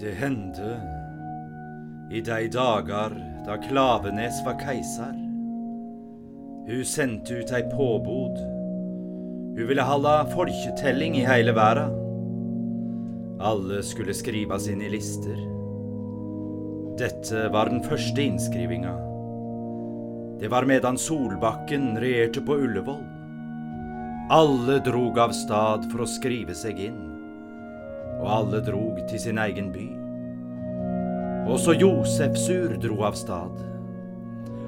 [0.00, 0.80] Det hendte
[2.10, 3.12] i de dager
[3.44, 5.12] da Klavenes var keiser.
[6.64, 8.38] Hun sendte ut ei påbod.
[9.58, 11.90] Hun ville holde folketelling i hele verda.
[13.44, 15.36] Alle skulle skrives inn i lister.
[16.96, 18.96] Dette var den første innskrivinga.
[20.40, 23.04] Det var medan Solbakken regjerte på Ullevål.
[24.32, 27.09] Alle drog av stad for å skrive seg inn,
[28.20, 29.88] og alle drog til sin egen by.
[31.50, 33.56] Også Josefsur dro av stad.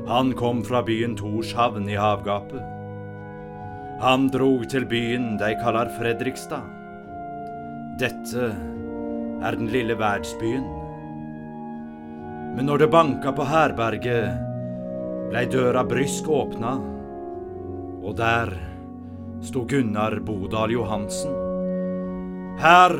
[0.08, 2.62] Han kom fra byen Torshavn i havgapet.
[4.02, 6.64] Han drog til byen de kaller Fredrikstad.
[8.00, 8.48] Dette
[9.42, 10.64] er den lille verdsbyen.
[12.56, 14.34] Men når det banka på herberget,
[15.30, 16.74] blei døra brysk åpna,
[18.02, 18.50] og der
[19.42, 21.32] sto Gunnar Bodal Johansen.
[22.60, 22.98] Her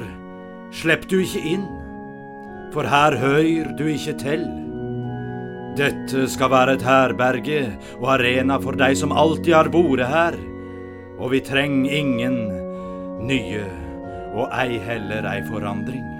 [0.72, 1.64] slepp du ikke inn,
[2.72, 4.46] for her høyr du ikke til.
[5.76, 7.60] Dette skal være et herberge
[7.98, 10.38] og arena for dei som alltid har vært her,
[11.18, 12.40] og vi treng ingen
[13.28, 13.64] nye
[14.32, 16.11] og ei heller ei forandring.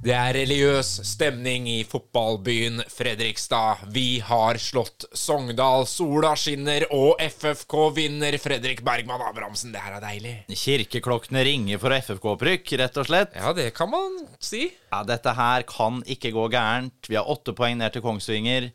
[0.00, 3.82] Det er religiøs stemning i fotballbyen Fredrikstad.
[3.92, 8.38] Vi har slått Sogndal, sola skinner, og FFK vinner.
[8.40, 10.32] Fredrik Bergman Abrahamsen, det her er deilig.
[10.56, 13.36] Kirkeklokkene ringer for FFK-opprykk, rett og slett.
[13.36, 14.70] Ja, det kan man si.
[14.88, 16.96] Ja, Dette her kan ikke gå gærent.
[17.04, 18.70] Vi har åtte poeng ned til Kongsvinger.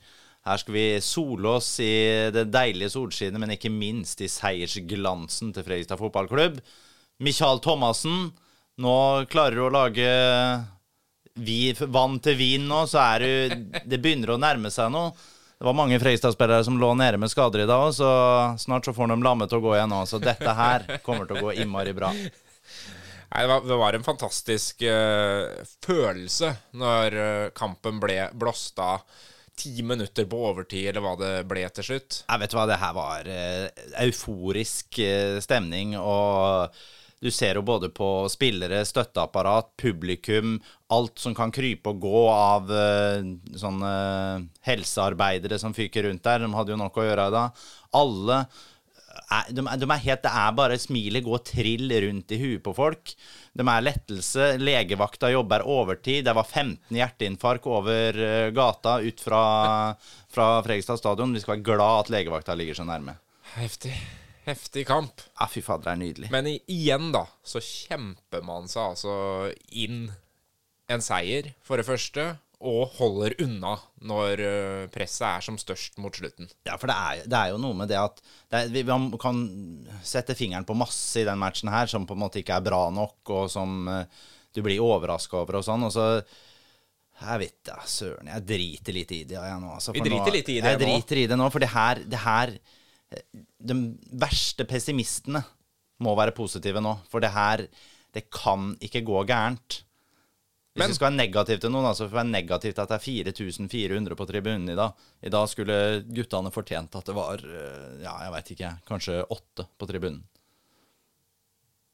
[0.45, 5.65] Her skal vi sole oss i det deilige solskinnet, men ikke minst i seiersglansen til
[5.65, 6.61] Fredrikstad fotballklubb.
[7.17, 8.29] Michael Thomassen,
[8.77, 8.95] nå
[9.33, 10.13] klarer du å lage
[11.35, 15.11] vi, vann til vin nå, så er du Det begynner å nærme seg noe.
[15.55, 18.09] Det var mange Fredrikstad-spillere som lå nede med skader i dag, så
[18.59, 20.01] snart så får de lammet til å gå igjen nå.
[20.09, 22.11] Så dette her kommer til å gå innmari bra.
[22.15, 29.03] Nei, det, var, det var en fantastisk uh, følelse når eh, kampen ble blåst av
[29.55, 32.19] ti minutter på overtid, eller hva det ble til slutt.
[32.27, 36.75] Jeg vet hva, det her var uh, euforisk uh, stemning, og
[37.23, 40.57] du ser jo både på spillere, støtteapparat, publikum,
[40.93, 43.23] alt som kan krype og gå av eh,
[43.57, 43.93] sånne
[44.67, 46.43] helsearbeidere som fyker rundt der.
[46.45, 47.45] De hadde jo nok å gjøre da.
[47.97, 48.41] Alle
[49.31, 52.63] er, de, er- de er helt, Det er bare smilet går trill rundt i huet
[52.65, 53.15] på folk.
[53.55, 54.49] De er lettelse.
[54.61, 56.25] Legevakta jobber overtid.
[56.27, 59.41] Det var 15 hjerteinfarkt over eh, gata ut fra,
[60.35, 61.33] fra Fredrikstad stadion.
[61.33, 63.17] Vi skal være glad at legevakta ligger så nærme.
[63.55, 63.95] Heftig.
[64.45, 65.23] Heftig kamp.
[65.39, 66.31] Ja, fy fader, det er nydelig.
[66.33, 69.15] Men igjen, da, så kjemper man seg altså
[69.73, 70.09] inn
[70.91, 72.35] en seier, for det første,
[72.65, 73.73] og holder unna
[74.05, 76.47] når eh, presset er som størst mot slutten.
[76.65, 79.09] Ja, for det er, det er jo noe med det at det er, vi man
[79.21, 79.41] kan
[80.05, 82.85] sette fingeren på masse i den matchen her som på en måte ikke er bra
[82.93, 84.23] nok, og som eh,
[84.55, 85.83] du blir overraska over og sånn.
[85.89, 86.07] Og så
[87.15, 88.27] Jeg vet da, søren.
[88.27, 89.73] Jeg driter litt i det jeg nå.
[89.75, 90.85] Altså, Vi driter nå, litt i det jeg nå.
[90.85, 92.55] driter i det nå, for det her, det her
[93.59, 93.75] De
[94.11, 95.43] verste pessimistene
[96.03, 96.97] må være positive nå.
[97.11, 97.67] For det her
[98.15, 99.81] Det kan ikke gå gærent.
[100.75, 102.89] Hvis Men- vi skal være negativ til noen, så får vi være negativ til at
[102.89, 104.93] det er 4400 på tribunen i dag.
[105.23, 109.67] I dag skulle guttene fortjent at det var eh, ja, jeg veit ikke, kanskje åtte
[109.77, 110.23] på tribunen.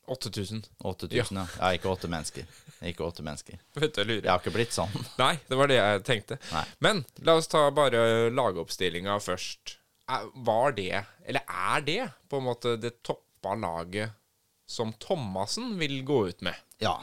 [0.07, 0.63] 8000.
[0.83, 1.45] 8000, ja.
[1.59, 1.73] ja.
[1.78, 2.45] Ikke åtte mennesker.
[2.83, 3.59] Ikke åtte mennesker.
[3.78, 4.25] Vet du, jeg lurer.
[4.25, 4.91] Jeg har ikke blitt sånn.
[5.22, 6.38] Nei, det var det jeg tenkte.
[6.51, 6.66] Nei.
[6.83, 9.78] Men la oss ta bare lagoppstillinga først.
[10.33, 14.17] Var det, eller er det, på en måte det toppa laget
[14.67, 16.55] som Thomassen vil gå ut med?
[16.81, 16.97] Ja.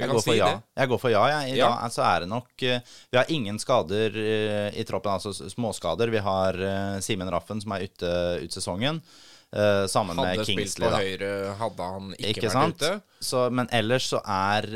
[0.00, 0.50] Jeg går si ja.
[0.78, 1.56] Jeg går for ja, jeg.
[1.58, 1.70] Ja.
[1.70, 6.12] dag altså er det nok eh, Vi har ingen skader eh, i troppen, altså småskader.
[6.12, 9.02] Vi har eh, Simen Raffen som er ute ut sesongen,
[9.90, 10.98] sammen Hadde med spilt på da.
[11.02, 12.84] høyre, hadde han ikke, Ikke vært sant?
[12.84, 13.24] ute.
[13.26, 14.68] Så, men ellers så er,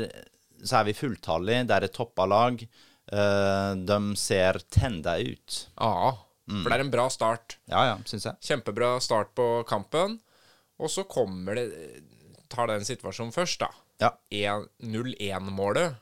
[0.59, 1.61] så er vi fulltallige.
[1.69, 2.59] Det er et toppa lag.
[3.87, 5.61] De ser tenda ut.
[5.79, 6.11] Ja,
[6.45, 6.61] Mm.
[6.61, 7.57] for det er en bra start.
[7.71, 8.37] Ja, ja, synes jeg.
[8.45, 10.19] Kjempebra start på kampen.
[10.77, 11.69] Og så kommer det
[12.51, 13.71] Tar den situasjonen først, da.
[13.97, 14.11] Ja.
[14.85, 15.95] 0-1-målet.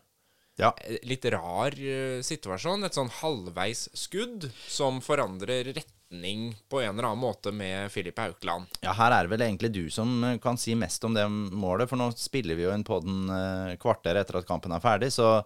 [0.60, 0.74] Ja.
[1.08, 2.84] Litt rar eh, situasjon.
[2.86, 8.68] Et sånn halvveis skudd som forandrer retning på en eller annen måte med Filip Haukeland.
[8.84, 11.90] ja, her er det vel egentlig du som eh, kan si mest om det målet,
[11.90, 15.10] for nå spiller vi jo inn på den eh, kvarter etter at kampen er ferdig,
[15.16, 15.40] så,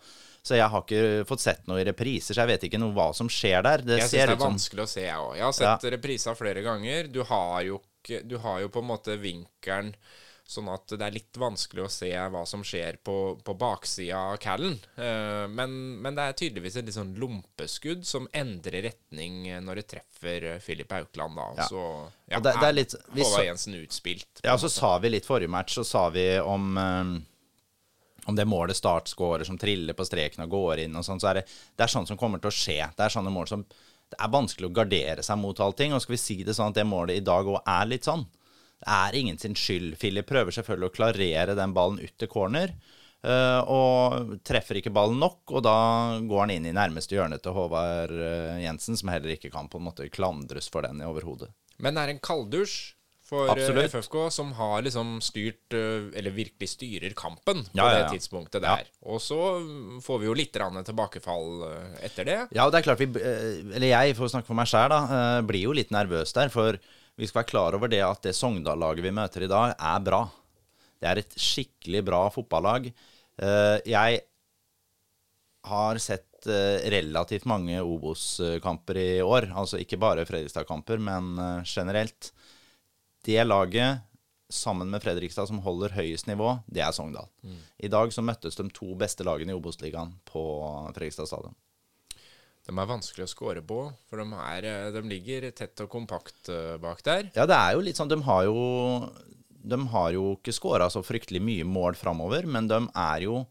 [0.47, 3.09] så jeg har ikke fått sett noe i repriser, så jeg vet ikke noe hva
[3.15, 3.83] som skjer der.
[3.83, 5.33] Det Jeg syns ser det er ut som vanskelig å se, jeg òg.
[5.35, 7.11] Jeg har sett reprisa flere ganger.
[7.11, 9.91] Du har, jo du har jo på en måte vinkelen
[10.47, 14.37] Sånn at det er litt vanskelig å se hva som skjer på, på baksida av
[14.39, 14.77] callen.
[14.95, 19.85] Eh, men, men, det er tydeligvis et litt sånn lompeskudd som endrer retning når det
[19.91, 21.35] treffer Filip Aukland.
[21.35, 21.49] Da.
[21.57, 21.65] Ja.
[21.67, 21.81] Så
[22.31, 24.39] ja, det, det er litt, Håvard Jensen utspilt.
[24.47, 27.13] Ja, så sa vi litt forrige match, så sa vi om um,
[28.27, 31.39] om det målet startscorer som triller på streken og går inn og sånn, så er
[31.39, 31.45] det,
[31.75, 32.81] det er sånn som kommer til å skje.
[32.97, 33.63] Det er sånne mål som
[34.07, 35.91] Det er vanskelig å gardere seg mot allting.
[35.91, 38.23] Og skal vi si det sånn at det målet i dag òg er litt sånn.
[38.79, 39.97] Det er ingen sin skyld.
[39.99, 42.71] Philip prøver selvfølgelig å klarere den ballen ut til corner.
[43.27, 45.75] Uh, og treffer ikke ballen nok, og da
[46.23, 49.81] går han inn i nærmeste hjørne til Håvard uh, Jensen, som heller ikke kan på
[49.81, 51.49] en måte klandres for den i overhodet.
[51.83, 52.77] Men det er en kalddusj
[53.27, 53.91] for eh, Absolutt.
[53.91, 58.87] FFK, som har liksom styrt, eller virkelig styrer kampen på ja, ja, det tidspunktet der.
[59.07, 59.39] Og så
[60.03, 61.67] får vi jo litt tilbakefall
[62.05, 62.39] etter det.
[62.55, 65.41] Ja, og det er klart vi Eller jeg, for å snakke for meg sjæl, da,
[65.47, 66.53] blir jo litt nervøs der.
[66.53, 66.79] For
[67.17, 70.23] vi skal være klar over det at det Sogndal-laget vi møter i dag, er bra.
[71.01, 72.89] Det er et skikkelig bra fotballag.
[73.41, 74.21] Eh, jeg
[75.67, 79.49] har sett eh, relativt mange Obos-kamper i år.
[79.57, 82.31] Altså ikke bare Fredrikstad-kamper, men eh, generelt.
[83.27, 84.07] Det laget,
[84.49, 87.27] sammen med Fredrikstad, som holder høyest nivå, det er Sogndal.
[87.43, 87.57] Mm.
[87.83, 90.43] I dag så møttes de to beste lagene i Obos-ligaen på
[90.95, 91.57] Fredrikstad stadion.
[92.67, 96.49] De er vanskelig å score på, for de, er, eh, de, ligger tett og kompakt
[96.51, 97.29] eh, bak der.
[97.35, 98.57] Ja, det er jo litt sånn De har jo,
[99.47, 103.41] de har jo ikke scora så fryktelig mye mål framover, men de er jo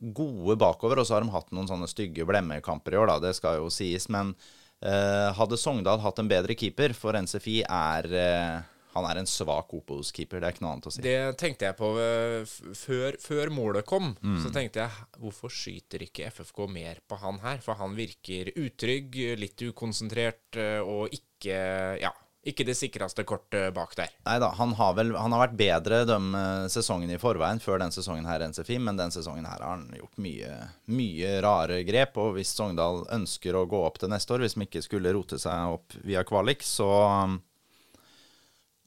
[0.00, 1.00] gode bakover.
[1.00, 3.68] Og så har de hatt noen sånne stygge blemmekamper i år, da, det skal jo
[3.72, 4.08] sies.
[4.12, 4.32] Men
[4.80, 9.72] eh, hadde Sogndal hatt en bedre keeper, for NCFI er eh, han er en svak
[9.76, 10.40] Opos-keeper.
[10.40, 11.04] Det er ikke noe annet å si.
[11.04, 14.12] Det tenkte jeg på uh, før, før, målet kom.
[14.20, 14.40] Mm.
[14.44, 17.62] Så tenkte jeg hvorfor skyter ikke FFK mer på han her?
[17.64, 21.60] For han virker utrygg, litt ukonsentrert uh, og ikke
[22.02, 22.12] Ja.
[22.42, 24.10] Ikke det sikreste kortet bak der.
[24.26, 27.78] Nei da, han har vel Han har vært bedre de uh, sesongene i forveien før
[27.78, 30.56] den sesongen her enn Sefim, men den sesongen her har han gjort mye,
[30.90, 32.18] mye rare grep.
[32.18, 35.38] Og hvis Sogndal ønsker å gå opp til neste år, hvis de ikke skulle rote
[35.38, 36.90] seg opp via kvalik, så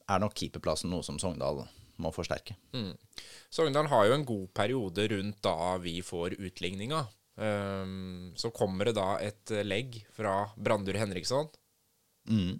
[0.06, 1.64] er nok keeperplassen noe som Sogndal
[2.02, 2.56] må forsterke.
[2.76, 2.92] Mm.
[3.52, 7.06] Sogndal har jo en god periode rundt da vi får utligninga.
[7.36, 11.48] Um, så kommer det da et legg fra Brandur Henriksson.
[12.28, 12.58] Mm.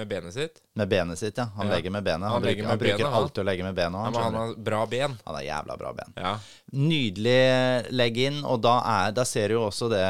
[0.00, 0.62] Med benet sitt?
[0.72, 1.44] Med benet sitt, ja.
[1.56, 1.74] Han ja.
[1.74, 2.24] legger med benet.
[2.24, 4.00] Han, han, bruker, med han bruker benet, alltid å legge med benet.
[4.00, 5.16] Han, han, har bra ben.
[5.26, 6.14] Han har jævla bra ben.
[6.16, 6.30] Ja.
[6.72, 10.00] Nydelig legg inn, og da, er, da ser du jo også det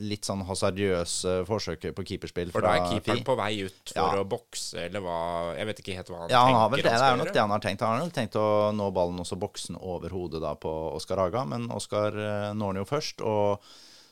[0.00, 4.24] litt sånn hasardiøse forsøket på keeperspill For da er keeperen på vei ut for ja.
[4.24, 5.20] å bokse, eller hva
[5.58, 7.42] Jeg vet ikke helt hva han ja, han har Vel, det, det er nok det
[7.42, 7.84] han har tenkt.
[7.84, 11.44] Han har nok tenkt å nå ballen også boksen over hodet da på Oskar Haga,
[11.50, 13.66] men Oskar eh, når den jo først, og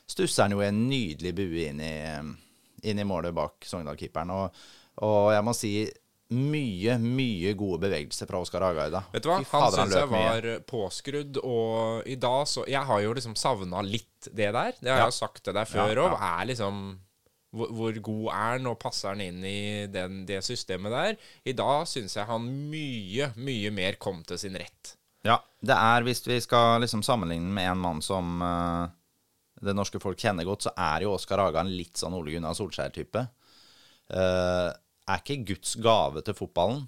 [0.05, 1.95] stusser den jo en nydelig bue inn i
[2.91, 4.33] inn i målet bak Sogndal-keeperen.
[4.35, 4.59] Og,
[5.05, 5.71] og, jeg må si
[6.37, 9.05] mye, mye gode bevegelser fra Oskar Agaida.
[9.13, 10.59] Vet du hva, han syns jeg var mye.
[10.67, 14.73] påskrudd, og i dag så Jeg har jo liksom savna litt det der.
[14.79, 15.07] Det har ja.
[15.07, 16.17] jeg sagt til deg før òg.
[16.17, 16.33] Ja.
[16.41, 16.81] Er liksom
[17.55, 21.17] hvor, hvor, god er han, og passer han inn i den, det systemet der?
[21.47, 24.97] I dag syns jeg han mye, mye mer kom til sin rett.
[25.25, 28.91] Ja, det er hvis vi skal liksom sammenligne med en mann som uh,
[29.63, 32.57] det norske folk kjenner godt, så er jo Oskar Haga en litt sånn Ole Gunnar
[32.57, 33.23] Solskjær-type.
[34.13, 34.69] Uh,
[35.07, 36.85] er ikke Guds gave til fotballen,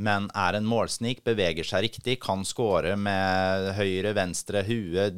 [0.00, 5.10] men er en målsnik, beveger seg riktig, kan skåre med høyre, venstre, hue,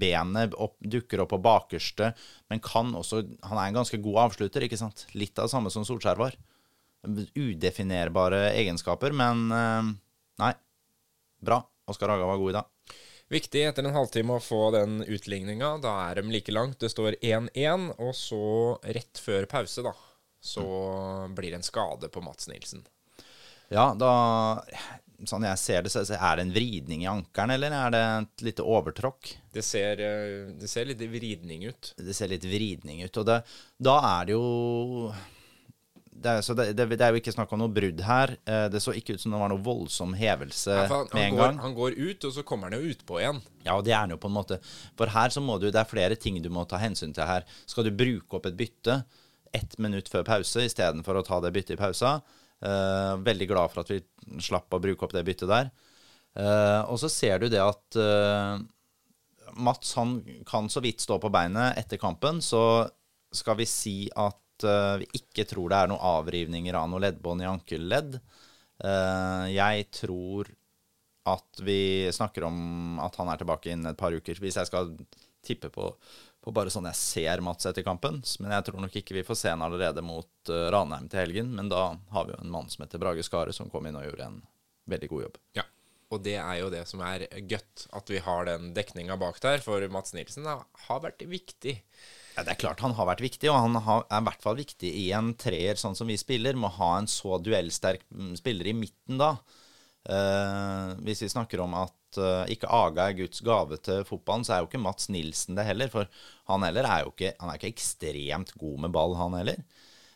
[0.00, 2.12] benet opp, dukker opp på bakerste,
[2.52, 5.06] men kan også Han er en ganske god avslutter, ikke sant?
[5.16, 6.36] Litt av det samme som Solskjær var.
[7.08, 9.92] Udefinerbare egenskaper, men uh,
[10.44, 10.54] nei.
[11.40, 11.62] Bra.
[11.88, 12.98] Oskar Haga var god i dag.
[13.28, 15.74] Viktig etter en halvtime å få den utligninga.
[15.84, 16.78] Da er de like langt.
[16.80, 18.44] Det står 1-1, og så
[18.88, 19.92] rett før pause, da,
[20.40, 20.64] så
[21.36, 22.86] blir det en skade på Mats Nilsen.
[23.68, 24.14] Ja, da
[25.26, 28.42] Sånn jeg ser det, så er det en vridning i ankelen, eller er det et
[28.46, 29.32] lite overtråkk?
[29.50, 31.90] Det ser, eh, det ser litt vridning ut.
[31.98, 33.40] Det ser litt vridning ut, og det,
[33.82, 35.10] da er det jo
[36.22, 38.32] det er, så det, det, det, er jo ikke snakk om noe brudd her.
[38.48, 41.36] Eh, det så ikke ut som det var noe voldsom hevelse ja, han, med en
[41.36, 41.60] går, gang.
[41.62, 43.40] Han går ut, og så kommer han jo utpå igjen.
[43.64, 44.58] Ja, og det er han jo på en måte.
[44.98, 47.46] For her så må du Det er flere ting du må ta hensyn til her.
[47.70, 49.02] Skal du bruke opp et bytte
[49.56, 52.18] ett minutt før pause istedenfor å ta det byttet i pausa?
[52.58, 54.00] Uh, veldig glad for at vi
[54.42, 55.70] slapp å bruke opp det byttet der.
[56.38, 58.58] Uh, og så ser du det at uh,
[59.58, 62.88] Mats han kan så vidt stå på beinet etter kampen, så
[63.34, 67.44] skal vi si at uh, vi ikke tror det er noen avrivninger av noe leddbånd
[67.44, 68.18] i ankelledd.
[68.78, 70.50] Uh, jeg tror
[71.28, 74.40] at vi snakker om at han er tilbake innen et par uker.
[74.40, 74.94] Hvis jeg skal
[75.44, 75.90] tippe på,
[76.44, 78.20] på bare sånn jeg ser Mats etter kampen.
[78.42, 81.52] Men jeg tror nok ikke vi får se han allerede mot uh, Ranheim til helgen.
[81.58, 84.06] Men da har vi jo en mann som heter Brage Skare, som kom inn og
[84.08, 84.40] gjorde en
[84.88, 85.42] veldig god jobb.
[85.60, 85.66] Ja.
[86.08, 89.60] Og det er jo det som er godt, at vi har den dekninga bak der.
[89.60, 91.74] For Mats Nilsen har vært viktig.
[92.38, 94.58] Ja, Det er klart han har vært viktig, og han har, er i hvert fall
[94.60, 96.54] viktig i en treer, sånn som vi spiller.
[96.54, 99.32] Må ha en så duellsterk mm, spiller i midten da.
[100.06, 104.54] Eh, hvis vi snakker om at eh, ikke Aga er Guds gave til fotballen, så
[104.54, 105.90] er jo ikke Mats Nilsen det heller.
[105.90, 106.06] For
[106.52, 109.58] han heller er jo ikke, han er ikke ekstremt god med ball, han heller.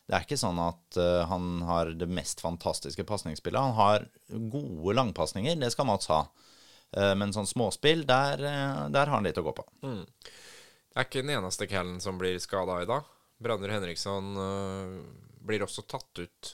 [0.06, 3.58] Det er ikke sånn at uh, han har det mest fantastiske pasningsspillet.
[3.58, 4.06] Han har
[4.52, 6.24] gode langpasninger, det skal Mats ha.
[6.92, 9.64] Uh, men sånn småspill, der, uh, der har han litt å gå på.
[10.92, 13.06] Det er ikke den eneste Callen som blir skada i dag.
[13.42, 14.96] Brandur Henriksson øh,
[15.42, 16.50] blir også tatt ut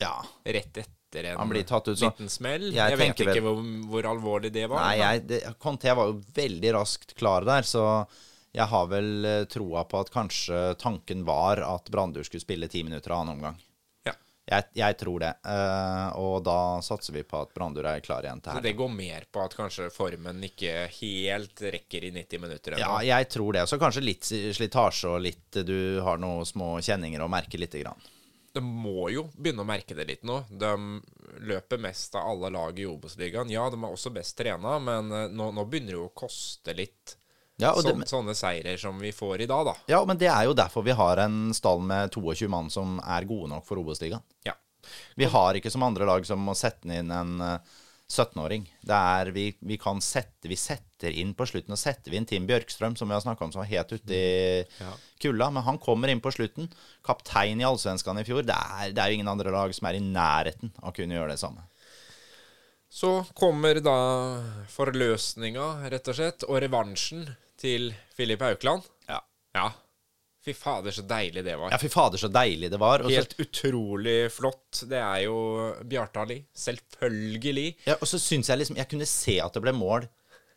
[0.00, 0.18] Ja.
[0.44, 2.68] rett etter en Han blir tatt ut, så- liten smell.
[2.72, 4.84] Jeg Jeg, vet ikke hvor, hvor alvorlig det var.
[4.84, 8.06] Nei, jeg, det, Conté var jo veldig raskt klar der, så
[8.54, 12.82] jeg har vel eh, troa på at kanskje tanken var at Brandur skulle spille ti
[12.86, 13.58] minutter av annen omgang.
[14.50, 15.30] Jeg, jeg tror det.
[15.46, 18.66] Uh, og da satser vi på at Brandur er klar igjen til Så helga.
[18.66, 22.82] det går mer på at kanskje formen ikke helt rekker i 90 minutter ennå.
[22.82, 23.66] Ja, jeg tror det.
[23.70, 28.10] Så kanskje litt slitasje og litt Du har noen små kjenninger å merke lite grann.
[28.52, 30.40] De må jo begynne å merke det litt nå.
[30.50, 30.72] De
[31.46, 33.50] løper mest av alle lag i Obos-ligaen.
[33.52, 36.74] Ja, de er også best trena, men eh, nå, nå begynner det jo å koste
[36.74, 37.14] litt.
[37.62, 39.74] Ja, og det, så, sånne seirer som vi får i dag, da.
[39.92, 43.28] ja, men det er jo derfor vi har en stall med 22 mann som er
[43.28, 44.24] gode nok for Obos-ligaen.
[44.48, 44.56] Ja.
[45.20, 47.78] Vi har ikke som andre lag som må sette inn en eh,
[48.10, 48.64] 17-åring.
[48.82, 52.26] Det er vi, vi kan sette Vi setter inn på slutten, og setter vi inn
[52.26, 54.90] Tim Bjørkstrøm, som vi har snakka om, som var helt ute i Ja.
[55.22, 55.50] kulda.
[55.54, 56.66] Men han kommer inn på slutten.
[57.06, 58.42] Kaptein i Allsvenskan i fjor.
[58.42, 61.14] Det er, det er jo ingen andre lag som er i nærheten av å kunne
[61.14, 61.62] gjøre det samme.
[62.90, 63.94] Så kommer da
[64.74, 67.28] forløsninga, rett og slett, og revansjen
[67.60, 68.86] til Filip Haukeland.
[69.08, 69.20] Ja.
[69.56, 69.68] Ja.
[70.40, 71.68] Fy fader, så deilig det var.
[71.74, 73.02] Ja, fy fader, så deilig det var.
[73.04, 73.12] Også...
[73.12, 74.84] Helt utrolig flott.
[74.88, 75.36] Det er jo
[75.84, 76.38] Bjartali.
[76.56, 77.66] Selvfølgelig.
[77.90, 80.08] ja, og så syns jeg liksom Jeg kunne se at det ble mål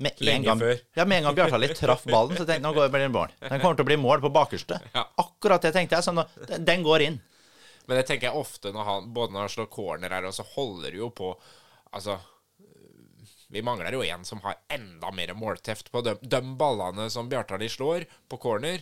[0.03, 0.63] med en Lenge gang.
[0.63, 0.79] før.
[0.95, 3.35] Ja, med en gang Bjartali traff ballen, så tenkte jeg nå går det mål.
[3.43, 4.79] Den kommer til å bli mål på bakerste.
[4.95, 5.03] Ja.
[5.21, 6.07] Akkurat det tenkte jeg.
[6.07, 7.19] Så nå, den, den går inn.
[7.83, 10.45] Men det tenker jeg ofte når han Både når han slår corner her, og så
[10.55, 11.33] holder det jo på
[11.93, 12.15] Altså
[13.53, 17.69] Vi mangler jo en som har enda mer målteft på de, de ballene som Bjartali
[17.69, 18.81] slår på corner.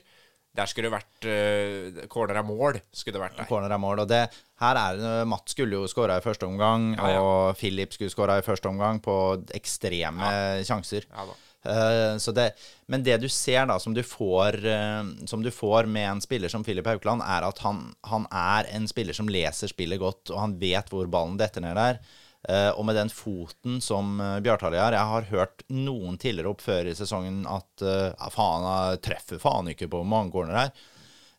[0.51, 3.47] Der skulle det vært uh, Corner er mål, skulle det vært der.
[3.47, 4.01] Corner er mål.
[4.03, 4.25] Og det,
[4.59, 7.21] her er det Mats skulle jo skåra i første omgang, Ja, ja.
[7.23, 9.15] og Philip skulle skåra i første omgang på
[9.55, 10.33] ekstreme
[10.67, 11.07] sjanser.
[11.07, 11.39] Ja da.
[11.61, 12.47] Uh, så det,
[12.89, 16.49] men det du ser da, som du, får, eh, som du får med en spiller
[16.49, 20.41] som Philip Haukeland, er at han, han er en spiller som leser spillet godt, og
[20.41, 22.01] han vet hvor ballen detter ned der.
[22.49, 26.63] Eh, og med den foten som uh, Bjartali har Jeg har hørt noen tidligere opp
[26.65, 30.71] før i sesongen at eh, ja, faen, jeg treffer faen ikke på mange corner her.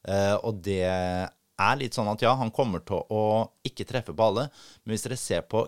[0.06, 3.24] Eh, og det er litt sånn at ja, han kommer til å
[3.66, 4.46] ikke treffe på alle,
[4.82, 5.64] men hvis dere ser på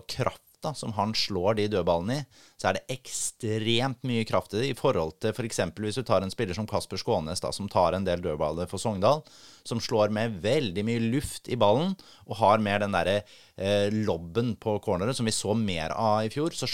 [0.65, 2.25] krafta som han slår de dødballene i,
[2.57, 5.59] så er det ekstremt mye kraft i det i forhold til f.eks.
[5.77, 8.79] hvis du tar en spiller som Kasper Skånes, da, som tar en del dødballer for
[8.79, 9.23] Sogndal,
[9.65, 11.95] som slår med veldig mye luft i ballen
[12.27, 13.23] og har mer den derre
[13.57, 16.53] eh, lobben på corneret som vi så mer av i fjor.
[16.53, 16.69] Så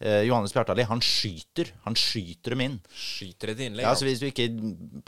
[0.00, 1.72] eh, Johannes Bjartali, han skyter.
[1.86, 2.78] Han skyter dem inn.
[2.92, 3.86] Skyter et innlegg.
[3.86, 4.50] Ja, så Hvis du ikke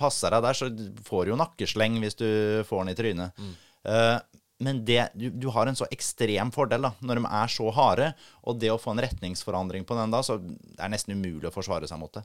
[0.01, 0.73] passer deg der, så
[1.05, 2.29] får du jo nakkesleng hvis du
[2.69, 3.49] får den i trynet.
[3.89, 4.17] Eh,
[4.59, 8.09] men det, du, du har en så ekstrem fordel da, når de er så harde.
[8.43, 11.55] Og det å få en retningsforandring på den da, så det er nesten umulig å
[11.55, 12.25] forsvare seg mot det.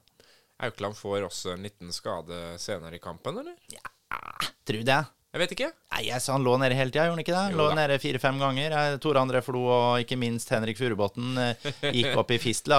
[0.66, 3.58] Aukland får også en liten skade senere i kampen, eller?
[4.66, 5.02] Tror du det?
[5.34, 5.68] Jeg vet ikke.
[5.96, 7.40] Nei, jeg sa han lå nede hele tida, gjorde han ikke det?
[7.42, 8.74] Han lå nede fire-fem ganger.
[8.78, 12.78] Eh, Tore André Flo og ikke minst Henrik Furubotn eh, gikk opp i fistla.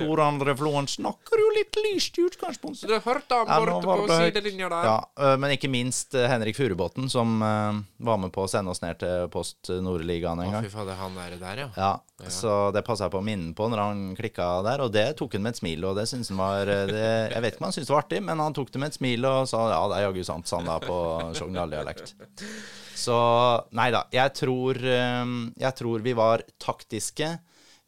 [0.00, 2.88] Tore André Flo han snakker jo litt lyst i utgangspunktet.
[2.88, 4.88] du hørte han Ja, borte var på sidelinja der?
[4.88, 8.96] Ja, øh, men ikke minst Henrik Furubotn, som var med på å sende oss ned
[9.04, 10.64] til Post Nordligaen en gang.
[10.64, 11.68] Å, fy fader, han er der, ja.
[11.76, 11.92] Ja,
[12.28, 15.32] Så det passa jeg på å minne på når han klikka der, og det tok
[15.38, 15.84] han med et smil.
[15.88, 18.04] Og det syns han var øh, det, Jeg vet ikke om han syntes det var
[18.04, 20.50] artig, men han tok det med et smil og sa ja, det er jaggu sant,
[20.50, 20.98] sa han da på
[21.38, 22.14] Sogndal-dialekt.
[23.00, 23.16] Så
[23.78, 24.04] nei da.
[24.12, 27.38] Jeg tror, øh, jeg tror vi var taktiske.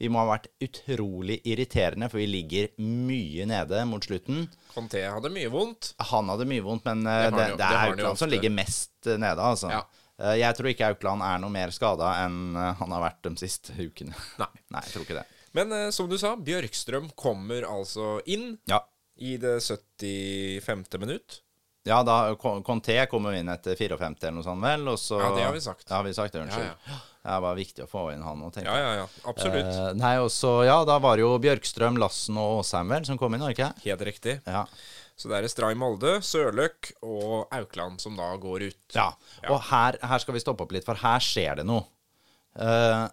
[0.02, 4.48] Vi må ha vært utrolig irriterende, for vi ligger mye nede mot slutten.
[4.72, 5.92] Conté hadde mye vondt.
[6.10, 9.06] Han hadde mye vondt, men eh, det, det det er jo han som ligger mest
[9.06, 9.70] eh, nede, altså.
[9.70, 9.84] Ja.
[10.20, 13.34] Eh, Jeg tror ikke Aukland er noe mer skada enn eh, han har vært de
[13.40, 14.12] siste ukene.
[14.42, 14.50] Nei.
[14.74, 15.26] Nei, jeg tror ikke det.
[15.56, 18.82] Men eh, som du sa, Bjørkstrøm kommer altså inn Ja,
[19.20, 20.98] i det 75.
[21.00, 21.40] minutt.
[21.84, 25.44] ja da Conté kommer inn etter 54 eller noe sånt, vel, og så Ja, det
[25.48, 25.88] har vi sagt.
[25.90, 26.70] Ja, har vi sagt det, unnskyld.
[26.88, 28.70] Ja, Det var viktig å få inn han og tenke.
[28.70, 29.06] Ja, ja, ja.
[29.30, 29.68] Absolutt.
[29.74, 33.18] Eh, nei, og så, ja, da var det jo Bjørkstrøm, Lassen og Åsheim, vel, som
[33.20, 33.68] kom inn, var det ikke?
[33.90, 34.38] Helt riktig.
[34.46, 34.64] Ja.
[35.18, 38.96] Så det er Stray Molde, Sørløk og Aukland som da går ut.
[38.96, 39.10] Ja,
[39.50, 41.84] og her, her skal vi stoppe opp litt, for her skjer det noe.
[42.58, 43.06] Uh,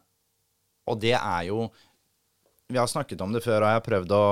[0.89, 1.67] og det er jo
[2.69, 4.25] vi har snakket om det før, og jeg har prøvd å,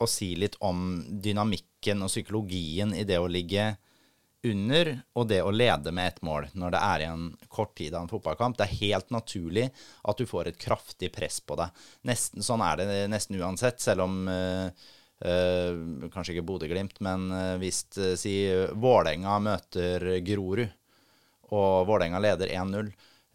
[0.00, 3.72] å si litt om dynamikken og psykologien i det å ligge
[4.46, 8.06] under og det å lede med ett mål når det er igjen kort tid av
[8.06, 8.56] en fotballkamp.
[8.56, 9.66] Det er helt naturlig
[10.08, 11.82] at du får et kraftig press på deg.
[12.08, 14.88] Nesten, sånn er det nesten uansett, selv om uh, uh,
[15.20, 17.82] Kanskje ikke Bodø-Glimt, men uh, hvis
[18.16, 18.34] si
[18.72, 20.70] Vålerenga møter Grorud,
[21.50, 22.88] og Vålerenga leder 1-0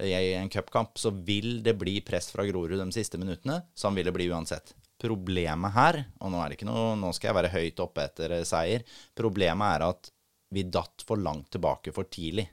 [0.04, 3.62] i en cupkamp, så vil det bli press fra Grorud de siste minuttene.
[3.76, 4.74] Sånn vil det bli uansett.
[5.00, 9.88] Problemet her, og nå, noe, nå skal jeg være høyt oppe etter seier, problemet er
[9.92, 10.12] at
[10.56, 12.48] vi datt for langt tilbake for tidlig.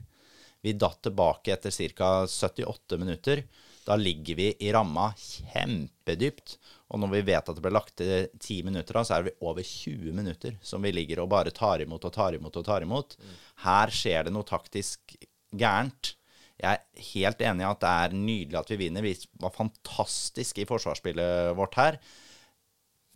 [0.63, 2.11] Vi datt tilbake etter ca.
[2.27, 3.43] 78 minutter.
[3.83, 6.57] Da ligger vi i ramma kjempedypt.
[6.91, 9.63] Og når vi vet at det ble lagt til 10 minutter, så er vi over
[9.65, 13.15] 20 minutter som vi ligger og bare tar imot og tar imot og tar imot.
[13.63, 15.15] Her skjer det noe taktisk
[15.49, 16.13] gærent.
[16.61, 19.05] Jeg er helt enig i at det er nydelig at vi vinner.
[19.05, 21.97] Vi var fantastiske i forsvarsspillet vårt her.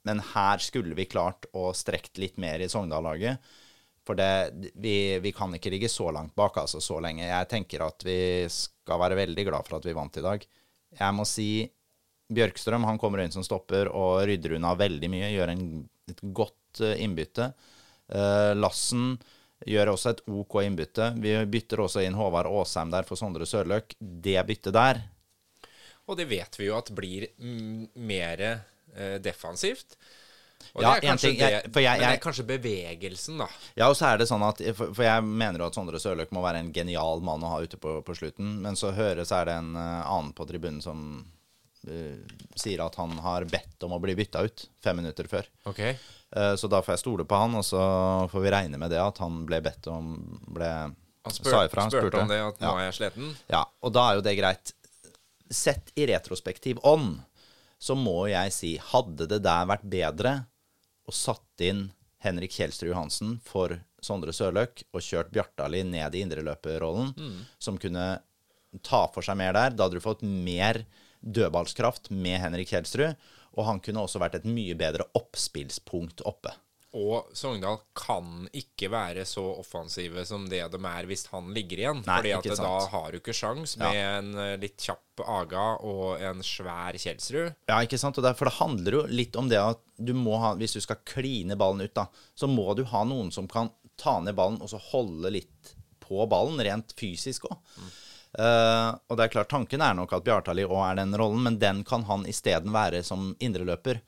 [0.08, 3.44] Men her skulle vi klart å strekt litt mer i Sogndal-laget.
[4.08, 7.28] For det, vi, vi, kan ikke ligge så langt bak altså så lenge.
[7.28, 8.20] Jeg tenker at vi
[8.52, 10.46] skal være veldig glad for at vi vant i dag.
[10.98, 11.50] Jeg må si
[12.28, 15.32] Bjørkstrøm han kommer inn som stopper og rydder unna veldig mye.
[15.32, 15.64] Gjør en,
[16.12, 17.52] et godt uh, innbytte.
[18.12, 19.16] Uh, Lassen
[19.68, 21.14] gjør også et OK innbytte.
[21.24, 23.96] Vi bytter også inn Håvard Aasheim der for Sondre Sørløk.
[24.00, 25.02] Det byttet der
[26.08, 29.96] Og det vet vi jo at blir mer uh, defensivt.
[30.74, 33.46] Og ja, det er kanskje, ting, jeg, det, jeg, men det er kanskje bevegelsen, da.
[33.78, 36.34] Ja, og så er det sånn at For, for jeg mener jo at Sondre Sørløk
[36.36, 38.58] må være en genial mann å ha ute på, på slutten.
[38.66, 41.22] Men så høres er det en annen på tribunen som
[42.58, 45.48] sier at han har bedt om å bli bytta ut fem minutter før.
[45.70, 45.98] Okay.
[46.36, 47.82] Uh, så da får jeg stole på han, og så
[48.32, 50.16] får vi regne med det at han ble bedt om
[50.52, 52.76] ble Han spør, sa ifra, han spurte, spurte om det, at nå ja.
[52.76, 53.32] er jeg sliten?
[53.52, 54.74] Ja, og da er jo det greit.
[55.48, 57.22] Sett i retrospektiv ånd
[57.80, 60.34] så må jeg si, hadde det der vært bedre
[61.08, 61.88] og satt inn
[62.26, 67.38] Henrik Kjelstrud Johansen for Sondre Sørløk og kjørt Bjartali ned i indreløperrollen, mm.
[67.62, 68.08] som kunne
[68.86, 69.76] ta for seg mer der.
[69.76, 70.82] Da hadde du fått mer
[71.22, 73.18] dødballskraft med Henrik Kjelstrud,
[73.58, 76.54] og han kunne også vært et mye bedre oppspillspunkt oppe.
[76.98, 82.00] Og Sogndal kan ikke være så offensive som det de er hvis han ligger igjen.
[82.08, 84.14] Nei, fordi at da har du ikke sjans med ja.
[84.18, 87.52] en eh, litt kjapp Aga og en svær Kjelsrud.
[87.68, 88.18] Ja, ikke sant.
[88.22, 91.02] Og for det handler jo litt om det at du må ha Hvis du skal
[91.10, 94.72] kline ballen ut, da, så må du ha noen som kan ta ned ballen og
[94.72, 95.74] så holde litt
[96.08, 97.58] på ballen, rent fysisk òg.
[97.76, 97.90] Mm.
[98.36, 101.60] Uh, og det er klart, Tanken er nok at Bjartali òg er den rollen, men
[101.62, 104.02] den kan han isteden være som indreløper.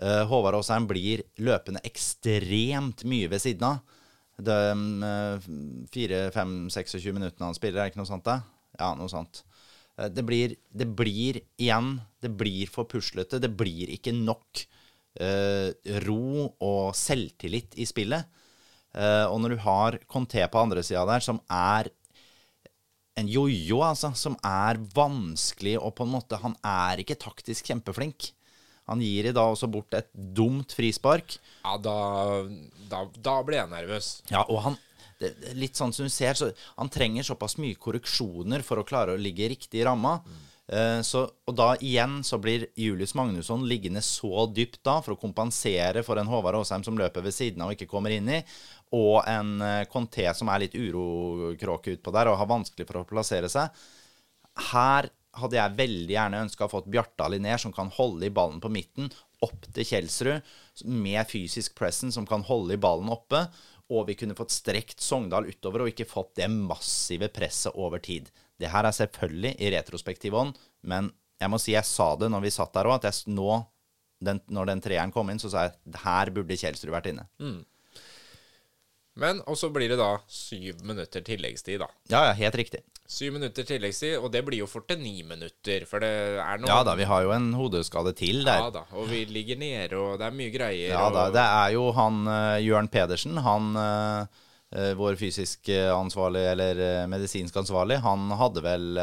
[0.00, 3.98] Uh, Håvard Aasheim blir løpende ekstremt mye ved siden av.
[4.40, 4.56] De
[5.04, 5.50] uh,
[5.92, 8.40] 4-5-26 minuttene han spiller, er ikke noe sånt da?
[8.80, 9.42] Ja, noe sånt.
[10.00, 13.42] Uh, det, blir, det blir igjen Det blir for puslete.
[13.42, 14.66] Det blir ikke nok
[16.04, 18.28] ro og selvtillit i spillet.
[18.94, 21.90] og når du har Conté på andre sida der, som er
[23.18, 28.30] en jojo, altså, som er vanskelig og på en måte Han er ikke taktisk kjempeflink.
[28.90, 31.36] Han gir i dag også bort et dumt frispark.
[31.62, 31.96] Ja, da,
[32.90, 34.14] da, da ble jeg nervøs.
[34.32, 34.78] Ja, og han
[35.20, 39.14] det, litt sånn som du ser, så Han trenger såpass mye korreksjoner for å klare
[39.14, 40.18] å ligge riktig i ramma.
[40.24, 40.46] Mm.
[41.02, 46.04] Så, og da igjen så blir Julius Magnusson liggende så dypt da for å kompensere
[46.06, 48.38] for en Håvard Aasheim som løper ved siden av og ikke kommer inn i,
[48.96, 53.06] og en uh, Conté som er litt urokråke utpå der og har vanskelig for å
[53.08, 53.70] plassere seg.
[54.70, 58.58] Her hadde jeg veldig gjerne ønska å fått Bjartali ned, som kan holde i ballen
[58.62, 59.10] på midten,
[59.44, 63.44] opp til Kjelsrud med fysisk presence som kan holde i ballen oppe.
[63.90, 68.28] Og vi kunne fått strekt Sogndal utover og ikke fått det massive presset over tid.
[68.60, 72.44] Det her er selvfølgelig i retrospektiv ånd, men jeg må si jeg sa det når
[72.44, 73.62] vi satt der òg, at jeg nå,
[74.20, 77.24] den, når den treeren kom inn, så sa jeg her burde Kjelsrud vært inne.
[77.40, 77.62] Mm.
[79.18, 81.88] Men og så blir det da syv minutter tilleggstid, da.
[82.12, 82.84] Ja, ja, helt riktig.
[83.10, 86.70] Syv minutter tilleggstid, og det blir jo fort til ni minutter, for det er noe
[86.70, 88.68] Ja da, vi har jo en hodeskade til der.
[88.68, 90.94] Ja da, og vi ligger nede, og det er mye greier.
[90.94, 91.18] Ja og...
[91.18, 97.56] da, det er jo han uh, Jørn Pedersen, han uh, vår fysisk ansvarlig, eller medisinsk
[97.58, 99.00] ansvarlig, han hadde vel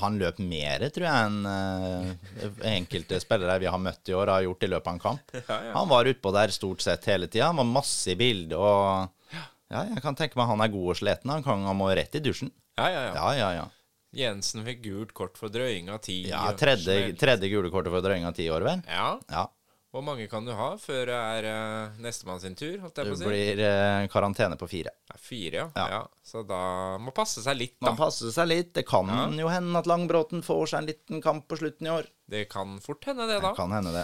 [0.00, 4.46] han løp mer, tror jeg, enn uh, enkelte spillere vi har møtt i år, har
[4.46, 5.36] gjort i løpet av en kamp.
[5.38, 5.72] Ja, ja.
[5.76, 7.52] Han var utpå der stort sett hele tida.
[7.52, 8.56] Han var masse i bildet.
[8.58, 11.32] Og ja, jeg kan tenke meg han er god og sliten.
[11.32, 12.52] Han, kan, han må rett i dusjen.
[12.78, 13.32] Ja, ja, ja.
[13.38, 13.66] ja, ja,
[14.14, 16.20] Jensen fikk gult kort for drøying av ti.
[16.30, 18.82] Ja, tredje, tredje gule kortet for drøying av ti år, vel.
[18.86, 19.08] Ja.
[19.30, 19.48] ja.
[19.94, 22.80] Hvor mange kan du ha før det er uh, nestemann sin tur?
[22.82, 23.26] Holdt jeg på å si?
[23.28, 24.90] blir uh, karantene på fire.
[25.06, 25.66] Ja, fire, ja.
[25.78, 25.84] Ja.
[25.92, 26.00] ja.
[26.26, 26.58] Så da
[26.98, 27.92] må passe seg litt, da.
[27.92, 28.72] Man passer seg litt.
[28.74, 29.06] Det kan
[29.38, 32.10] jo hende at Langbråten får seg en liten kamp på slutten i år.
[32.26, 33.52] Det kan fort hende, det, da.
[33.52, 34.02] Det Kan hende det.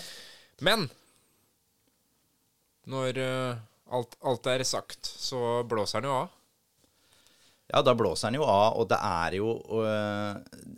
[0.63, 0.87] Men
[2.95, 3.59] når uh,
[3.91, 6.39] alt, alt er sagt, så blåser han jo av.
[7.75, 9.51] Ja, da blåser han jo av, og det er jo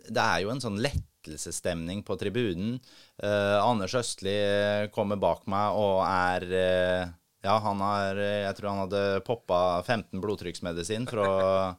[0.09, 0.81] Det er jo en sånn
[1.27, 2.79] lettelsesstemning på tribunen.
[3.23, 7.07] Eh, Anders Østli kommer bak meg og er eh,
[7.43, 11.75] Ja, han har Jeg tror han hadde poppa 15 blodtrykksmedisin for å,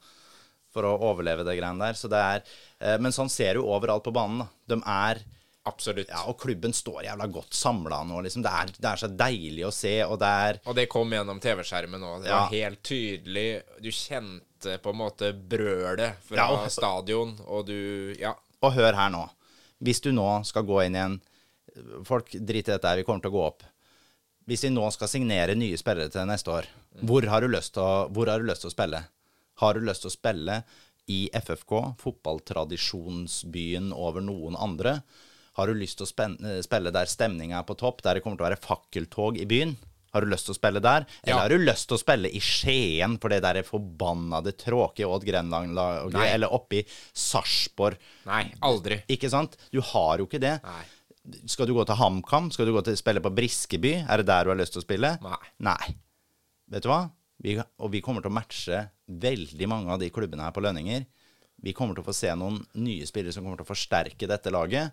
[0.74, 1.94] for å overleve det greiene der.
[1.96, 2.42] Så det er
[2.80, 4.48] eh, Men sånn ser du overalt på banen, da.
[4.74, 5.24] De er
[5.64, 6.11] Absolutt.
[6.12, 8.42] Ja, og klubben står jævla godt samla nå, liksom.
[8.44, 11.38] Det er, det er så deilig å se, og det er Og det kom gjennom
[11.40, 12.18] TV-skjermen òg.
[12.20, 12.42] Det Ja.
[12.42, 13.62] var helt tydelig.
[13.80, 18.35] Du kjente på en måte brølet fra Ja, og- stadion, og du Ja.
[18.64, 19.27] Og hør her nå.
[19.85, 21.20] Hvis du nå skal gå inn i en
[22.07, 23.64] Folk driter i dette her, vi kommer til å gå opp.
[24.46, 26.68] Hvis vi nå skal signere nye spillere til neste år,
[27.03, 29.00] hvor har du lyst til å, du lyst til å spille?
[29.59, 30.61] Har du lyst til å spille
[31.11, 35.00] i FFK, fotballtradisjonsbyen over noen andre?
[35.59, 38.46] Har du lyst til å spille der stemninga er på topp, der det kommer til
[38.46, 39.74] å være fakkeltog i byen?
[40.14, 41.05] Har du lyst til å spille der?
[41.24, 41.38] Eller Ja.
[41.42, 46.14] har du lyst til å spille i Skien for det der forbannede tråkige Odd Grenland-laget,
[46.35, 47.98] eller oppe i Sarpsborg?
[48.29, 49.00] Nei, aldri.
[49.11, 49.57] Ikke sant?
[49.72, 50.61] Du har jo ikke det.
[50.62, 50.85] Nei.
[51.48, 52.50] Skal du gå til HamKam?
[52.53, 53.94] Skal du gå til spille på Briskeby?
[54.09, 55.14] Er det der du har lyst til å spille?
[55.24, 55.40] Nei.
[55.66, 55.94] Nei.
[56.70, 57.11] Vet du hva?
[57.42, 61.07] Vi, og vi kommer til å matche veldig mange av de klubbene her på lønninger.
[61.64, 64.53] Vi kommer til å få se noen nye spillere som kommer til å forsterke dette
[64.53, 64.92] laget.